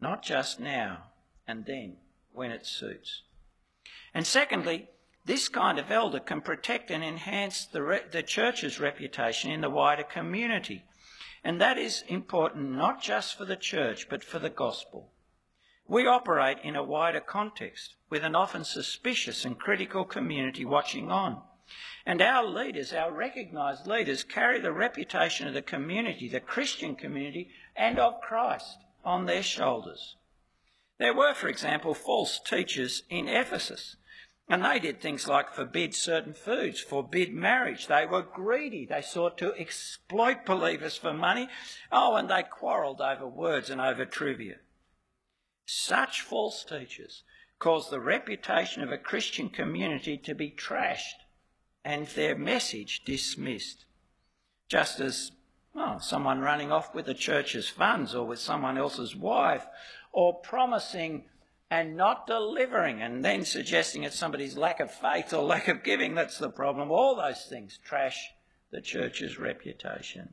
not 0.01 0.23
just 0.23 0.61
now 0.61 1.09
and 1.49 1.65
then 1.67 1.97
when 2.33 2.53
it 2.53 2.67
suits. 2.67 3.23
And 4.15 4.25
secondly, 4.25 4.89
this 5.25 5.49
kind 5.49 5.79
of 5.81 5.91
elder 5.91 6.21
can 6.21 6.41
protect 6.41 6.91
and 6.91 7.03
enhance 7.03 7.67
the, 7.67 7.83
re- 7.83 8.03
the 8.13 8.23
church's 8.23 8.79
reputation 8.79 9.51
in 9.51 9.61
the 9.61 9.71
wider 9.71 10.05
community. 10.05 10.85
And 11.43 11.61
that 11.61 11.79
is 11.79 12.05
important 12.09 12.73
not 12.73 13.03
just 13.03 13.37
for 13.37 13.45
the 13.45 13.57
church, 13.57 14.09
but 14.09 14.23
for 14.23 14.39
the 14.39 14.51
gospel. 14.51 15.11
We 15.89 16.07
operate 16.07 16.59
in 16.63 16.77
a 16.77 16.83
wider 16.83 17.21
context 17.21 17.95
with 18.09 18.23
an 18.23 18.37
often 18.37 18.65
suspicious 18.65 19.45
and 19.45 19.59
critical 19.59 20.05
community 20.05 20.65
watching 20.65 21.11
on. 21.11 21.43
And 22.05 22.23
our 22.23 22.45
leaders, 22.45 22.93
our 22.93 23.13
recognised 23.13 23.87
leaders, 23.87 24.25
carry 24.25 24.61
the 24.61 24.73
reputation 24.73 25.49
of 25.49 25.55
the 25.55 25.63
community, 25.63 26.29
the 26.29 26.41
Christian 26.41 26.95
community, 26.95 27.51
and 27.75 27.99
of 27.99 28.21
Christ 28.21 28.79
on 29.05 29.27
their 29.27 29.43
shoulders. 29.43 30.17
There 30.99 31.15
were, 31.15 31.35
for 31.35 31.49
example, 31.49 31.95
false 31.95 32.41
teachers 32.41 33.03
in 33.11 33.29
Ephesus 33.29 33.97
And 34.49 34.65
they 34.65 34.79
did 34.79 35.01
things 35.01 35.27
like 35.27 35.53
forbid 35.53 35.93
certain 35.95 36.33
foods, 36.33 36.81
forbid 36.81 37.35
marriage. 37.35 37.89
They 37.89 38.07
were 38.07 38.23
greedy. 38.23 38.87
They 38.87 39.03
sought 39.03 39.37
to 39.39 39.55
exploit 39.55 40.47
believers 40.47 40.97
for 40.97 41.13
money. 41.13 41.49
Oh, 41.91 42.15
and 42.15 42.31
they 42.31 42.45
quarrelled 42.45 43.01
over 43.01 43.27
words 43.27 43.71
and 43.71 43.81
over 43.81 44.05
trivia. 44.05 44.59
Such 45.67 46.21
false 46.21 46.65
teachers 46.65 47.25
caused 47.59 47.91
the 47.91 48.01
reputation 48.01 48.83
of 48.83 48.93
a 48.93 48.99
Christian 48.99 49.49
community 49.49 50.17
to 50.19 50.35
be 50.35 50.51
trashed 50.51 51.26
and 51.87 52.09
their 52.09 52.37
message 52.37 53.05
dismissed. 53.05 53.85
Just 54.69 54.99
as 54.99 55.31
well, 55.73 56.01
someone 56.01 56.41
running 56.41 56.73
off 56.73 56.93
with 56.93 57.07
the 57.07 57.15
church's 57.15 57.69
funds 57.69 58.13
or 58.13 58.27
with 58.27 58.41
someone 58.41 58.77
else's 58.77 59.15
wife 59.15 59.65
or 60.11 60.35
promising 60.35 61.27
and 61.71 61.97
not 61.97 62.27
delivering 62.27 63.03
and 63.03 63.25
then 63.25 63.45
suggesting 63.45 64.03
it's 64.03 64.19
somebody's 64.19 64.57
lack 64.57 64.81
of 64.81 64.91
faith 64.91 65.33
or 65.33 65.45
lack 65.45 65.69
of 65.69 65.85
giving 65.85 66.17
that's 66.17 66.39
the 66.39 66.51
problem. 66.51 66.91
All 66.91 67.15
those 67.15 67.45
things 67.45 67.79
trash 67.85 68.33
the 68.73 68.81
church's 68.81 69.39
reputation. 69.39 70.31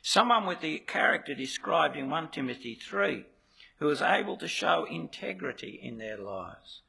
Someone 0.00 0.46
with 0.46 0.60
the 0.60 0.78
character 0.78 1.34
described 1.34 1.96
in 1.96 2.08
1 2.08 2.30
Timothy 2.30 2.76
3 2.76 3.26
who 3.80 3.90
is 3.90 4.00
able 4.00 4.36
to 4.36 4.46
show 4.46 4.86
integrity 4.88 5.80
in 5.82 5.98
their 5.98 6.18
lives, 6.18 6.82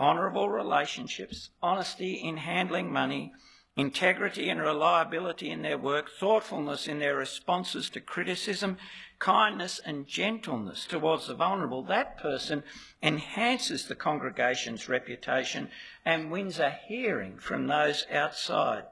honourable 0.00 0.48
relationships, 0.48 1.50
honesty 1.62 2.14
in 2.14 2.38
handling 2.38 2.90
money, 2.90 3.32
integrity 3.76 4.48
and 4.48 4.60
reliability 4.60 5.50
in 5.50 5.62
their 5.62 5.78
work, 5.78 6.10
thoughtfulness 6.18 6.88
in 6.88 6.98
their 6.98 7.14
responses 7.14 7.90
to 7.90 8.00
criticism, 8.00 8.78
kindness 9.18 9.78
and 9.84 10.06
gentleness 10.06 10.86
towards 10.86 11.28
the 11.28 11.34
vulnerable, 11.34 11.82
that 11.82 12.18
person 12.18 12.62
enhances 13.02 13.86
the 13.86 13.94
congregation's 13.94 14.88
reputation 14.88 15.68
and 16.04 16.30
wins 16.30 16.58
a 16.58 16.70
hearing 16.70 17.38
from 17.38 17.66
those 17.66 18.06
outside. 18.10 18.84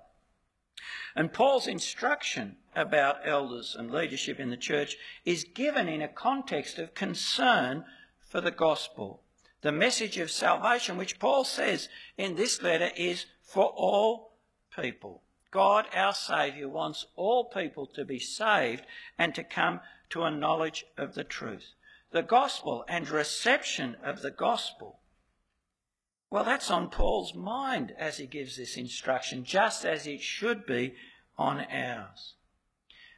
And 1.16 1.32
Paul's 1.32 1.66
instruction 1.66 2.56
about 2.76 3.26
elders 3.26 3.74
and 3.76 3.90
leadership 3.90 4.38
in 4.38 4.50
the 4.50 4.56
church 4.56 4.96
is 5.24 5.42
given 5.42 5.88
in 5.88 6.02
a 6.02 6.08
context 6.08 6.78
of 6.78 6.94
concern 6.94 7.84
for 8.20 8.40
the 8.40 8.52
gospel. 8.52 9.22
The 9.60 9.72
message 9.72 10.18
of 10.18 10.30
salvation, 10.30 10.96
which 10.96 11.18
Paul 11.18 11.44
says 11.44 11.88
in 12.16 12.36
this 12.36 12.62
letter, 12.62 12.90
is 12.96 13.26
for 13.42 13.64
all 13.64 14.36
people. 14.74 15.22
God, 15.50 15.86
our 15.94 16.14
Saviour, 16.14 16.68
wants 16.68 17.06
all 17.16 17.44
people 17.44 17.86
to 17.86 18.04
be 18.04 18.18
saved 18.18 18.84
and 19.18 19.34
to 19.34 19.42
come 19.42 19.80
to 20.10 20.22
a 20.22 20.30
knowledge 20.30 20.84
of 20.96 21.14
the 21.14 21.24
truth. 21.24 21.74
The 22.12 22.22
gospel 22.22 22.84
and 22.88 23.08
reception 23.08 23.96
of 24.02 24.22
the 24.22 24.30
gospel. 24.30 25.00
Well, 26.30 26.44
that's 26.44 26.70
on 26.70 26.90
Paul's 26.90 27.34
mind 27.34 27.94
as 27.98 28.18
he 28.18 28.26
gives 28.26 28.56
this 28.56 28.76
instruction, 28.76 29.44
just 29.44 29.84
as 29.84 30.06
it 30.06 30.20
should 30.20 30.66
be 30.66 30.94
on 31.36 31.60
ours. 31.70 32.34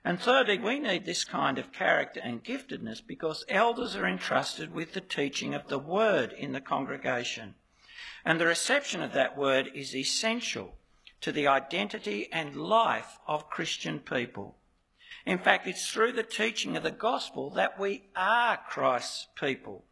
And 0.05 0.19
thirdly, 0.19 0.59
we 0.59 0.79
need 0.79 1.05
this 1.05 1.25
kind 1.25 1.59
of 1.59 1.73
character 1.73 2.21
and 2.23 2.43
giftedness 2.43 3.01
because 3.07 3.45
elders 3.49 3.95
are 3.97 4.07
entrusted 4.07 4.73
with 4.73 4.95
the 4.95 5.01
teaching 5.01 5.55
of 5.55 5.69
the 5.69 5.79
word 5.79 6.33
in 6.33 6.53
the 6.53 6.61
congregation. 6.61 7.55
And 8.25 8.41
the 8.41 8.47
reception 8.47 9.03
of 9.03 9.13
that 9.13 9.37
word 9.37 9.71
is 9.75 9.95
essential 9.95 10.77
to 11.21 11.33
the 11.33 11.47
identity 11.47 12.29
and 12.33 12.57
life 12.57 13.19
of 13.27 13.51
Christian 13.51 14.01
people. 14.01 14.57
In 15.27 15.39
fact, 15.39 15.67
it's 15.67 15.91
through 15.91 16.13
the 16.13 16.23
teaching 16.23 16.77
of 16.77 16.83
the 16.83 16.91
gospel 16.91 17.51
that 17.51 17.79
we 17.79 18.05
are 18.17 18.59
Christ's 18.69 19.29
people. 19.39 19.85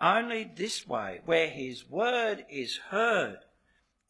Only 0.00 0.44
this 0.44 0.86
way, 0.86 1.20
where 1.24 1.48
his 1.48 1.88
word 1.88 2.44
is 2.50 2.78
heard 2.90 3.38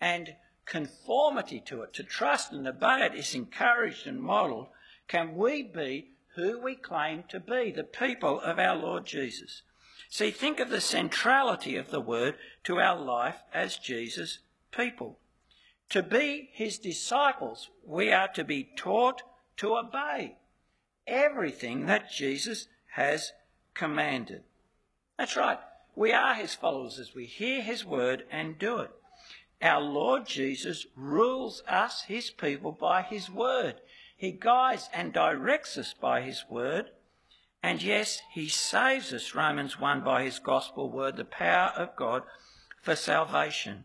and 0.01 0.35
conformity 0.67 1.61
to 1.67 1.83
it, 1.83 1.93
to 1.95 2.03
trust 2.03 2.53
and 2.53 2.67
obey 2.67 3.07
it, 3.07 3.15
is 3.15 3.35
encouraged 3.35 4.07
and 4.07 4.21
modelled, 4.21 4.69
can 5.11 5.35
we 5.35 5.61
be 5.61 6.07
who 6.37 6.61
we 6.61 6.77
claim 6.77 7.25
to 7.29 7.41
be, 7.41 7.73
the 7.73 7.83
people 7.83 8.41
of 8.41 8.61
our 8.61 8.77
Lord 8.77 9.05
Jesus. 9.05 9.63
See, 10.09 10.31
think 10.31 10.61
of 10.61 10.71
the 10.71 10.81
centrality 10.81 11.75
of 11.75 11.91
the 11.91 12.01
word 12.01 12.37
to 12.63 12.79
our 12.79 12.97
life 12.97 13.43
as 13.53 13.77
Jesus' 13.77 14.39
people. 14.71 15.19
To 15.89 16.05
be 16.05 16.51
his 16.53 16.79
disciples, 16.79 17.71
we 17.85 18.13
are 18.13 18.29
to 18.29 18.45
be 18.45 18.69
taught 18.77 19.23
to 19.57 19.77
obey 19.77 20.37
everything 21.09 21.87
that 21.87 22.13
Jesus 22.13 22.69
has 22.93 23.33
commanded. 23.75 24.45
That's 25.19 25.37
right. 25.37 25.59
We 25.97 26.13
are 26.13 26.35
his 26.37 26.55
followers 26.55 27.01
as 27.01 27.17
we 27.17 27.27
hear 27.27 27.63
his 27.63 27.85
word 27.85 28.27
and 28.31 28.61
do 28.61 28.79
it. 28.79 28.93
Our 29.61 29.81
Lord 29.81 30.27
Jesus 30.27 30.87
rules 30.95 31.65
us, 31.69 32.05
his 32.05 32.31
people, 32.31 32.71
by 32.71 33.03
his 33.03 33.29
word. 33.29 33.81
He 34.21 34.33
guides 34.33 34.91
and 34.93 35.15
directs 35.15 35.79
us 35.79 35.95
by 35.95 36.21
his 36.21 36.45
word. 36.51 36.91
And 37.63 37.83
yes, 37.83 38.21
he 38.31 38.49
saves 38.49 39.15
us, 39.15 39.35
Romans 39.35 39.81
1, 39.81 40.05
by 40.05 40.25
his 40.25 40.39
gospel 40.39 40.91
word, 40.91 41.17
the 41.17 41.25
power 41.25 41.71
of 41.75 41.97
God 41.97 42.25
for 42.83 42.95
salvation. 42.95 43.85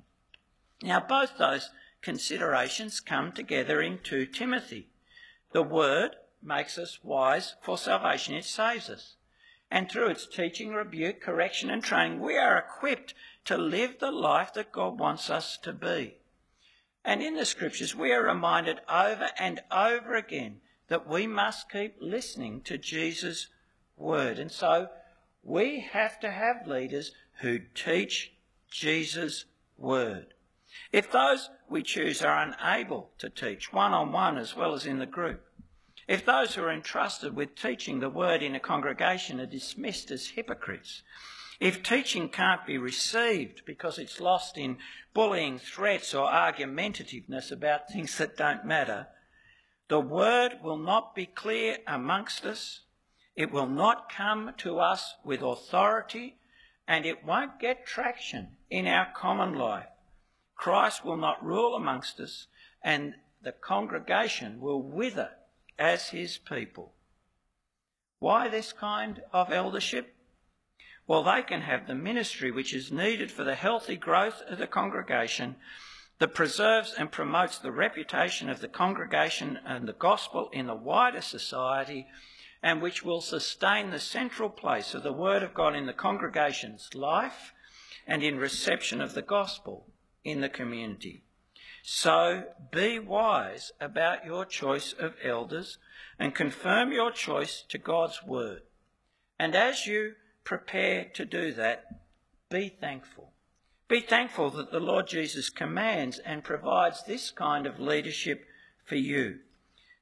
Now, 0.84 1.00
both 1.00 1.38
those 1.38 1.70
considerations 2.02 3.00
come 3.00 3.32
together 3.32 3.82
in 3.82 4.00
2 4.00 4.26
Timothy. 4.26 4.90
The 5.54 5.64
Word 5.64 6.18
makes 6.44 6.78
us 6.78 7.00
wise 7.02 7.56
for 7.62 7.78
salvation, 7.78 8.36
it 8.36 8.44
saves 8.44 8.90
us. 8.90 9.16
And 9.72 9.90
through 9.90 10.10
its 10.10 10.28
teaching, 10.28 10.74
rebuke, 10.74 11.22
correction, 11.22 11.70
and 11.70 11.82
training, 11.82 12.20
we 12.20 12.38
are 12.38 12.58
equipped 12.58 13.14
to 13.46 13.58
live 13.58 14.00
the 14.00 14.12
life 14.12 14.54
that 14.56 14.74
God 14.74 15.00
wants 15.00 15.30
us 15.30 15.58
to 15.60 15.72
be. 15.72 16.18
And 17.06 17.22
in 17.22 17.36
the 17.36 17.46
scriptures, 17.46 17.96
we 17.96 18.12
are 18.12 18.24
reminded 18.24 18.80
over 18.90 19.30
and 19.38 19.62
over 19.72 20.16
again 20.16 20.62
that 20.88 21.08
we 21.08 21.28
must 21.28 21.70
keep 21.70 21.96
listening 22.02 22.62
to 22.62 22.80
Jesus' 22.80 23.48
word. 23.96 24.40
And 24.40 24.52
so 24.52 24.90
we 25.44 25.82
have 25.82 26.20
to 26.22 26.32
have 26.32 26.68
leaders 26.68 27.12
who 27.42 27.60
teach 27.76 28.34
Jesus' 28.72 29.46
word. 29.78 30.34
If 30.92 31.12
those 31.12 31.52
we 31.70 31.84
choose 31.84 32.24
are 32.24 32.42
unable 32.42 33.12
to 33.20 33.30
teach 33.30 33.72
one 33.72 33.94
on 33.94 34.12
one 34.12 34.38
as 34.38 34.56
well 34.56 34.74
as 34.74 34.88
in 34.88 34.98
the 34.98 35.06
group, 35.06 35.46
if 36.08 36.26
those 36.26 36.56
who 36.56 36.64
are 36.64 36.72
entrusted 36.72 37.36
with 37.36 37.56
teaching 37.56 38.00
the 38.00 38.10
word 38.10 38.42
in 38.42 38.56
a 38.56 38.60
congregation 38.60 39.40
are 39.40 39.46
dismissed 39.46 40.12
as 40.12 40.28
hypocrites, 40.28 41.04
if 41.60 41.84
teaching 41.84 42.30
can't 42.30 42.66
be 42.66 42.78
received 42.78 43.64
because 43.66 43.98
it's 43.98 44.20
lost 44.20 44.58
in 44.58 44.78
bullying, 45.14 45.58
threats, 45.58 46.14
or 46.14 46.28
argumentativeness 46.28 47.52
about 47.52 47.90
things 47.90 48.18
that 48.18 48.38
don't 48.38 48.66
matter, 48.66 49.08
the 49.88 50.00
word 50.00 50.60
will 50.64 50.78
not 50.78 51.16
be 51.16 51.26
clear 51.26 51.78
amongst 51.88 52.46
us, 52.46 52.82
it 53.36 53.52
will 53.52 53.68
not 53.68 54.12
come 54.12 54.54
to 54.58 54.80
us 54.80 55.16
with 55.24 55.42
authority, 55.42 56.38
and 56.88 57.06
it 57.06 57.26
won't 57.26 57.60
get 57.60 57.86
traction 57.86 58.58
in 58.70 58.88
our 58.88 59.08
common 59.16 59.54
life. 59.54 59.88
Christ 60.56 61.04
will 61.04 61.18
not 61.18 61.44
rule 61.44 61.76
amongst 61.76 62.20
us, 62.20 62.48
and 62.84 63.16
the 63.42 63.52
congregation 63.52 64.60
will 64.60 64.82
wither 64.82 65.32
as 65.78 66.10
his 66.10 66.38
people. 66.38 66.94
Why 68.20 68.48
this 68.48 68.74
kind 68.74 69.22
of 69.32 69.52
eldership? 69.52 70.15
Well, 71.08 71.24
they 71.24 71.44
can 71.44 71.62
have 71.62 71.86
the 71.86 71.96
ministry 71.96 72.52
which 72.52 72.74
is 72.74 72.92
needed 72.92 73.32
for 73.32 73.44
the 73.44 73.56
healthy 73.56 73.96
growth 73.96 74.42
of 74.48 74.58
the 74.58 74.68
congregation 74.68 75.56
that 76.20 76.34
preserves 76.34 76.94
and 76.98 77.12
promotes 77.12 77.60
the 77.60 77.72
reputation 77.72 78.50
of 78.50 78.62
the 78.62 78.68
congregation 78.68 79.60
and 79.66 79.88
the 79.88 79.94
gospel 79.94 80.50
in 80.52 80.68
the 80.68 80.76
wider 80.76 81.22
society 81.22 82.08
and 82.64 82.82
which 82.82 83.04
will 83.04 83.22
sustain 83.22 83.92
the 83.92 84.00
central 84.00 84.50
place 84.50 84.96
of 84.96 85.04
the 85.04 85.14
Word 85.14 85.44
of 85.44 85.54
God 85.54 85.76
in 85.76 85.86
the 85.86 85.94
congregation's 85.94 86.96
life 86.96 87.54
and 88.08 88.24
in 88.24 88.38
reception 88.38 89.02
of 89.02 89.14
the 89.14 89.22
gospel 89.22 89.86
in 90.24 90.42
the 90.42 90.50
community. 90.50 91.22
So 91.84 92.46
be 92.72 92.98
wise 92.98 93.72
about 93.80 94.26
your 94.26 94.46
choice 94.46 94.94
of 94.98 95.14
elders 95.24 95.78
and 96.18 96.34
confirm 96.34 96.92
your 96.92 97.12
choice 97.12 97.64
to 97.70 97.78
God's 97.78 98.24
word. 98.24 98.62
And 99.38 99.56
as 99.56 99.86
you 99.86 100.14
prepare 100.46 101.06
to 101.16 101.26
do 101.26 101.52
that, 101.52 101.84
be 102.50 102.70
thankful. 102.70 103.34
Be 103.90 104.00
thankful 104.00 104.50
that 104.52 104.72
the 104.72 104.80
Lord 104.80 105.08
Jesus 105.08 105.50
commands 105.50 106.20
and 106.20 106.44
provides 106.44 107.04
this 107.04 107.30
kind 107.30 107.68
of 107.68 107.80
leadership 107.80 108.46
for 108.86 108.96
you. 108.96 109.40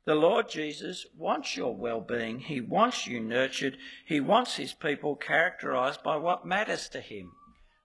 The 0.06 0.16
Lord 0.16 0.50
Jesus 0.50 1.06
wants 1.18 1.56
your 1.56 1.76
well-being. 1.76 2.40
He 2.40 2.62
wants 2.62 3.08
you 3.08 3.20
nurtured. 3.20 3.78
He 4.06 4.20
wants 4.20 4.58
his 4.58 4.74
people 4.74 5.16
characterized 5.16 6.04
by 6.04 6.18
what 6.18 6.46
matters 6.46 6.90
to 6.90 7.00
him. 7.00 7.32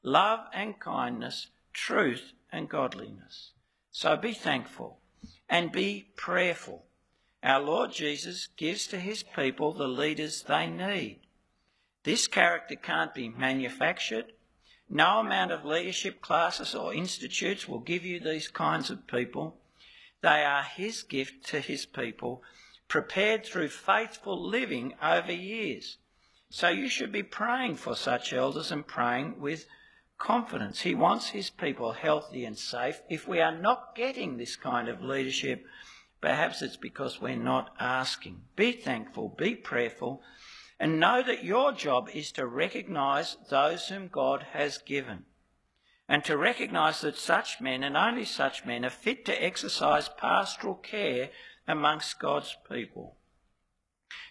Love 0.02 0.40
and 0.52 0.78
kindness, 0.80 1.48
truth 1.72 2.32
and 2.52 2.68
godliness. 2.68 3.52
So 3.92 4.16
be 4.16 4.32
thankful 4.32 4.98
and 5.48 5.70
be 5.70 6.08
prayerful. 6.16 6.84
Our 7.42 7.60
Lord 7.60 7.92
Jesus 7.92 8.48
gives 8.56 8.88
to 8.88 8.98
his 8.98 9.22
people 9.22 9.72
the 9.72 9.86
leaders 9.86 10.42
they 10.42 10.66
need. 10.66 11.20
This 12.04 12.26
character 12.26 12.76
can't 12.76 13.14
be 13.14 13.28
manufactured, 13.28 14.32
No 14.90 15.20
amount 15.20 15.52
of 15.52 15.66
leadership 15.66 16.22
classes 16.22 16.74
or 16.74 16.94
institutes 16.94 17.68
will 17.68 17.80
give 17.80 18.06
you 18.06 18.20
these 18.20 18.48
kinds 18.48 18.88
of 18.88 19.06
people. 19.06 19.58
They 20.22 20.44
are 20.44 20.62
His 20.62 21.02
gift 21.02 21.44
to 21.48 21.60
His 21.60 21.84
people, 21.84 22.42
prepared 22.88 23.44
through 23.44 23.68
faithful 23.68 24.40
living 24.40 24.94
over 25.02 25.32
years. 25.32 25.98
So 26.48 26.68
you 26.70 26.88
should 26.88 27.12
be 27.12 27.22
praying 27.22 27.76
for 27.76 27.94
such 27.94 28.32
elders 28.32 28.72
and 28.72 28.86
praying 28.86 29.40
with 29.40 29.66
confidence. 30.16 30.80
He 30.80 30.94
wants 30.94 31.28
His 31.28 31.50
people 31.50 31.92
healthy 31.92 32.46
and 32.46 32.56
safe. 32.56 33.02
If 33.10 33.28
we 33.28 33.40
are 33.40 33.56
not 33.56 33.94
getting 33.94 34.38
this 34.38 34.56
kind 34.56 34.88
of 34.88 35.02
leadership, 35.02 35.66
perhaps 36.22 36.62
it's 36.62 36.78
because 36.78 37.20
we're 37.20 37.36
not 37.36 37.74
asking. 37.78 38.40
Be 38.56 38.72
thankful, 38.72 39.28
be 39.28 39.54
prayerful, 39.54 40.22
and 40.80 41.00
know 41.00 41.22
that 41.22 41.44
your 41.44 41.72
job 41.72 42.08
is 42.14 42.30
to 42.32 42.46
recognise 42.46 43.36
those 43.50 43.88
whom 43.88 44.08
God 44.08 44.46
has 44.52 44.78
given, 44.78 45.24
and 46.08 46.24
to 46.24 46.36
recognise 46.36 47.00
that 47.00 47.16
such 47.16 47.60
men, 47.60 47.82
and 47.82 47.96
only 47.96 48.24
such 48.24 48.64
men, 48.64 48.84
are 48.84 48.90
fit 48.90 49.24
to 49.26 49.44
exercise 49.44 50.08
pastoral 50.08 50.74
care 50.74 51.30
amongst 51.66 52.18
God's 52.18 52.56
people. 52.70 53.16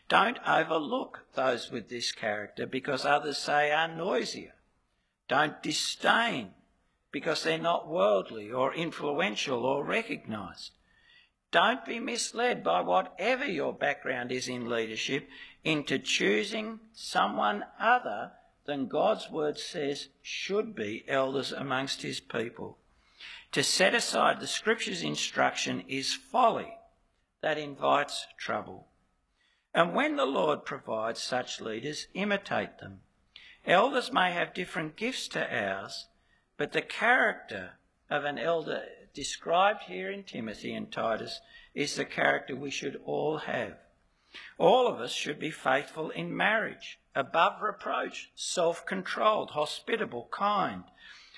Don't 0.10 0.40
overlook 0.48 1.26
those 1.34 1.70
with 1.70 1.90
this 1.90 2.12
character 2.12 2.66
because 2.66 3.06
others 3.06 3.38
say 3.38 3.72
are 3.72 3.88
noisier. 3.88 4.54
Don't 5.28 5.62
disdain 5.62 6.52
because 7.12 7.44
they're 7.44 7.58
not 7.58 7.90
worldly 7.90 8.52
or 8.52 8.74
influential 8.74 9.66
or 9.66 9.84
recognised. 9.84 10.72
Don't 11.52 11.86
be 11.86 12.00
misled 12.00 12.64
by 12.64 12.82
whatever 12.82 13.46
your 13.46 13.74
background 13.74 14.32
is 14.32 14.48
in 14.48 14.70
leadership 14.70 15.30
into 15.64 15.98
choosing 15.98 16.80
someone 16.94 17.64
other 17.80 18.32
than 18.66 18.88
God's 18.88 19.32
word 19.32 19.58
says 19.58 20.10
should 20.22 20.76
be 20.76 21.06
elders 21.08 21.54
amongst 21.54 22.02
his 22.02 22.20
people. 22.20 22.78
To 23.54 23.64
set 23.64 23.96
aside 23.96 24.40
the 24.40 24.48
scripture's 24.48 25.04
instruction 25.04 25.84
is 25.88 26.14
folly 26.14 26.78
that 27.42 27.58
invites 27.58 28.28
trouble. 28.38 28.88
And 29.74 29.94
when 29.94 30.18
the 30.18 30.26
Lord 30.26 30.66
provides 30.66 31.22
such 31.22 31.62
leaders, 31.62 32.08
imitate 32.14 32.80
them. 32.80 33.02
Elders 33.66 34.12
may 34.12 34.32
have 34.32 34.54
different 34.54 34.96
gifts 34.96 35.28
to 35.30 35.56
ours, 35.56 36.08
but 36.58 36.74
the 36.74 36.82
character 36.82 37.72
of 38.10 38.26
an 38.26 38.38
elder 38.38 38.84
described 39.18 39.82
here 39.88 40.12
in 40.12 40.24
Timothy 40.24 40.76
and 40.76 40.92
Titus 40.92 41.42
is 41.74 41.96
the 41.96 42.06
character 42.06 42.56
we 42.56 42.70
should 42.70 43.02
all 43.04 43.40
have. 43.40 43.74
All 44.60 44.86
of 44.88 45.02
us 45.02 45.12
should 45.12 45.40
be 45.40 45.50
faithful 45.50 46.12
in 46.12 46.38
marriage, 46.38 47.00
above 47.16 47.64
reproach, 47.64 48.30
self 48.36 48.86
controlled, 48.86 49.50
hospitable, 49.50 50.30
kind. 50.30 50.84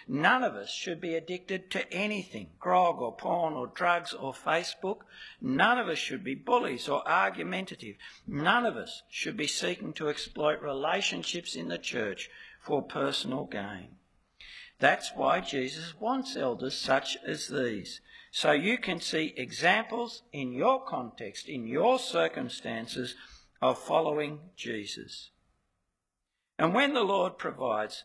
None 0.09 0.43
of 0.43 0.55
us 0.55 0.69
should 0.69 0.99
be 0.99 1.15
addicted 1.15 1.71
to 1.71 1.89
anything 1.93 2.49
grog 2.59 2.99
or 2.99 3.15
porn 3.15 3.53
or 3.53 3.67
drugs 3.67 4.13
or 4.13 4.33
Facebook. 4.33 5.05
None 5.39 5.77
of 5.77 5.87
us 5.87 5.99
should 5.99 6.25
be 6.25 6.35
bullies 6.35 6.89
or 6.89 7.07
argumentative. 7.07 7.95
None 8.27 8.65
of 8.65 8.75
us 8.75 9.03
should 9.07 9.37
be 9.37 9.47
seeking 9.47 9.93
to 9.93 10.09
exploit 10.09 10.61
relationships 10.61 11.55
in 11.55 11.69
the 11.69 11.77
church 11.77 12.29
for 12.59 12.81
personal 12.81 13.45
gain. 13.45 13.95
That's 14.79 15.11
why 15.15 15.41
Jesus 15.41 15.93
wants 15.99 16.35
elders 16.35 16.75
such 16.75 17.17
as 17.25 17.47
these 17.47 18.01
so 18.31 18.51
you 18.51 18.77
can 18.77 19.01
see 19.01 19.33
examples 19.35 20.23
in 20.31 20.53
your 20.53 20.83
context, 20.83 21.49
in 21.49 21.67
your 21.67 21.97
circumstances 21.97 23.15
of 23.61 23.77
following 23.79 24.39
Jesus. 24.55 25.31
And 26.57 26.73
when 26.73 26.93
the 26.93 27.03
Lord 27.03 27.37
provides, 27.37 28.03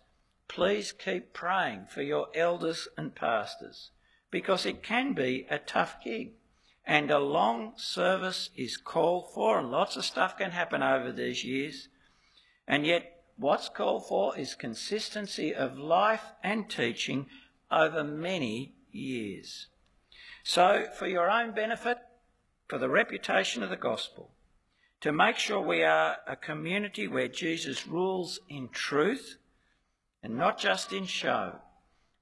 please 0.48 0.92
keep 0.92 1.32
praying 1.32 1.86
for 1.90 2.02
your 2.02 2.28
elders 2.34 2.88
and 2.96 3.14
pastors 3.14 3.90
because 4.30 4.64
it 4.64 4.82
can 4.82 5.12
be 5.12 5.46
a 5.50 5.58
tough 5.58 5.96
gig 6.02 6.32
and 6.86 7.10
a 7.10 7.18
long 7.18 7.72
service 7.76 8.50
is 8.56 8.76
called 8.76 9.32
for 9.32 9.58
and 9.58 9.70
lots 9.70 9.96
of 9.96 10.04
stuff 10.04 10.36
can 10.36 10.50
happen 10.50 10.82
over 10.82 11.12
these 11.12 11.44
years. 11.44 11.88
And 12.66 12.86
yet 12.86 13.13
what's 13.36 13.68
called 13.68 14.06
for 14.06 14.36
is 14.38 14.54
consistency 14.54 15.54
of 15.54 15.78
life 15.78 16.32
and 16.42 16.68
teaching 16.68 17.26
over 17.70 18.04
many 18.04 18.74
years. 18.90 19.66
So, 20.42 20.86
for 20.98 21.06
your 21.06 21.30
own 21.30 21.52
benefit, 21.52 21.98
for 22.68 22.78
the 22.78 22.88
reputation 22.88 23.62
of 23.62 23.70
the 23.70 23.76
gospel, 23.76 24.30
to 25.00 25.12
make 25.12 25.36
sure 25.36 25.60
we 25.60 25.82
are 25.82 26.18
a 26.26 26.36
community 26.36 27.08
where 27.08 27.28
Jesus 27.28 27.86
rules 27.86 28.40
in 28.48 28.68
truth 28.68 29.36
and 30.22 30.36
not 30.36 30.58
just 30.58 30.92
in 30.92 31.04
show, 31.04 31.60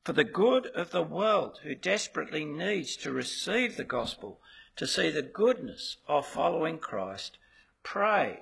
for 0.04 0.12
the 0.12 0.24
good 0.24 0.66
of 0.66 0.90
the 0.90 1.02
world 1.02 1.60
who 1.62 1.74
desperately 1.74 2.44
needs 2.44 2.96
to 2.96 3.12
receive 3.12 3.76
the 3.76 3.84
gospel, 3.84 4.40
to 4.74 4.86
see 4.86 5.10
the 5.10 5.22
goodness 5.22 5.98
of 6.08 6.26
following 6.26 6.78
Christ, 6.78 7.38
pray 7.84 8.40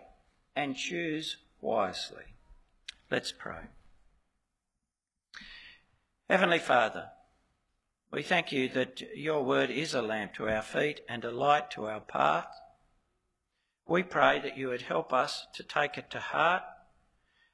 and 0.56 0.74
choose 0.76 1.36
wisely. 1.60 2.29
Let's 3.10 3.32
pray. 3.32 3.62
Heavenly 6.28 6.60
Father, 6.60 7.08
we 8.12 8.22
thank 8.22 8.52
you 8.52 8.68
that 8.68 9.02
your 9.16 9.42
word 9.44 9.68
is 9.68 9.94
a 9.94 10.02
lamp 10.02 10.34
to 10.34 10.48
our 10.48 10.62
feet 10.62 11.00
and 11.08 11.24
a 11.24 11.32
light 11.32 11.72
to 11.72 11.86
our 11.86 11.98
path. 12.00 12.52
We 13.88 14.04
pray 14.04 14.38
that 14.38 14.56
you 14.56 14.68
would 14.68 14.82
help 14.82 15.12
us 15.12 15.48
to 15.54 15.64
take 15.64 15.98
it 15.98 16.08
to 16.10 16.20
heart 16.20 16.62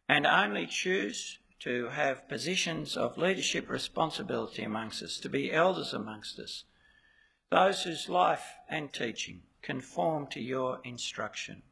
and 0.07 0.27
only 0.27 0.67
choose 0.67 1.39
to 1.61 1.89
have 1.89 2.29
positions 2.29 2.95
of 2.95 3.17
leadership 3.17 3.71
responsibility 3.71 4.63
amongst 4.63 5.03
us, 5.03 5.19
to 5.21 5.31
be 5.31 5.51
elders 5.51 5.95
amongst 5.95 6.39
us, 6.39 6.65
those 7.51 7.85
whose 7.85 8.11
life 8.11 8.45
and 8.69 8.93
teaching 8.93 9.41
conform 9.63 10.27
to 10.27 10.41
your 10.41 10.81
instruction. 10.85 11.63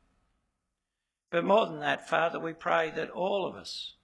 But 1.35 1.45
more 1.45 1.67
than 1.67 1.81
that, 1.81 2.09
Father, 2.09 2.39
we 2.39 2.53
pray 2.53 2.91
that 2.91 3.11
all 3.11 3.45
of 3.45 3.57
us 3.57 3.95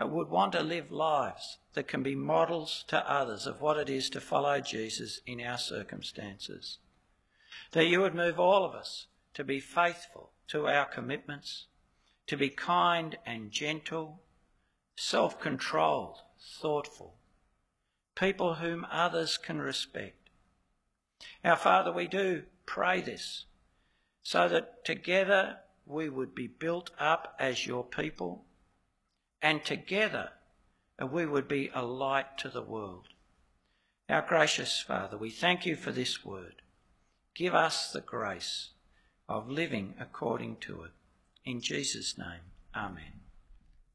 uh, 0.00 0.06
would 0.06 0.28
want 0.28 0.52
to 0.52 0.62
live 0.62 0.92
lives 0.92 1.58
that 1.72 1.88
can 1.88 2.04
be 2.04 2.14
models 2.14 2.84
to 2.86 3.10
others 3.10 3.48
of 3.48 3.60
what 3.60 3.76
it 3.76 3.90
is 3.90 4.08
to 4.10 4.20
follow 4.20 4.60
Jesus 4.60 5.20
in 5.26 5.40
our 5.40 5.58
circumstances. 5.58 6.78
That 7.72 7.86
you 7.86 8.00
would 8.02 8.14
move 8.14 8.38
all 8.38 8.64
of 8.64 8.72
us 8.72 9.08
to 9.34 9.42
be 9.42 9.58
faithful 9.58 10.30
to 10.46 10.68
our 10.68 10.84
commitments, 10.84 11.66
to 12.28 12.36
be 12.36 12.50
kind 12.50 13.18
and 13.26 13.50
gentle, 13.50 14.22
self 14.94 15.40
controlled, 15.40 16.18
thoughtful, 16.40 17.16
people 18.14 18.54
whom 18.54 18.86
others 18.92 19.38
can 19.38 19.60
respect. 19.60 20.30
Our 21.44 21.56
Father, 21.56 21.90
we 21.90 22.06
do 22.06 22.44
pray 22.64 23.00
this 23.00 23.46
so 24.22 24.48
that 24.48 24.84
together 24.84 25.58
we 25.86 26.08
would 26.08 26.34
be 26.34 26.46
built 26.46 26.90
up 26.98 27.34
as 27.38 27.66
your 27.66 27.84
people 27.84 28.44
and 29.42 29.64
together 29.64 30.30
we 31.10 31.26
would 31.26 31.48
be 31.48 31.70
a 31.74 31.84
light 31.84 32.38
to 32.38 32.48
the 32.48 32.62
world. 32.62 33.08
Our 34.08 34.22
gracious 34.22 34.80
Father, 34.80 35.16
we 35.16 35.30
thank 35.30 35.66
you 35.66 35.76
for 35.76 35.92
this 35.92 36.24
word. 36.24 36.62
Give 37.34 37.54
us 37.54 37.90
the 37.90 38.00
grace 38.00 38.70
of 39.28 39.50
living 39.50 39.94
according 39.98 40.56
to 40.62 40.82
it. 40.82 40.92
In 41.44 41.60
Jesus' 41.60 42.16
name, 42.16 42.52
Amen. 42.74 43.23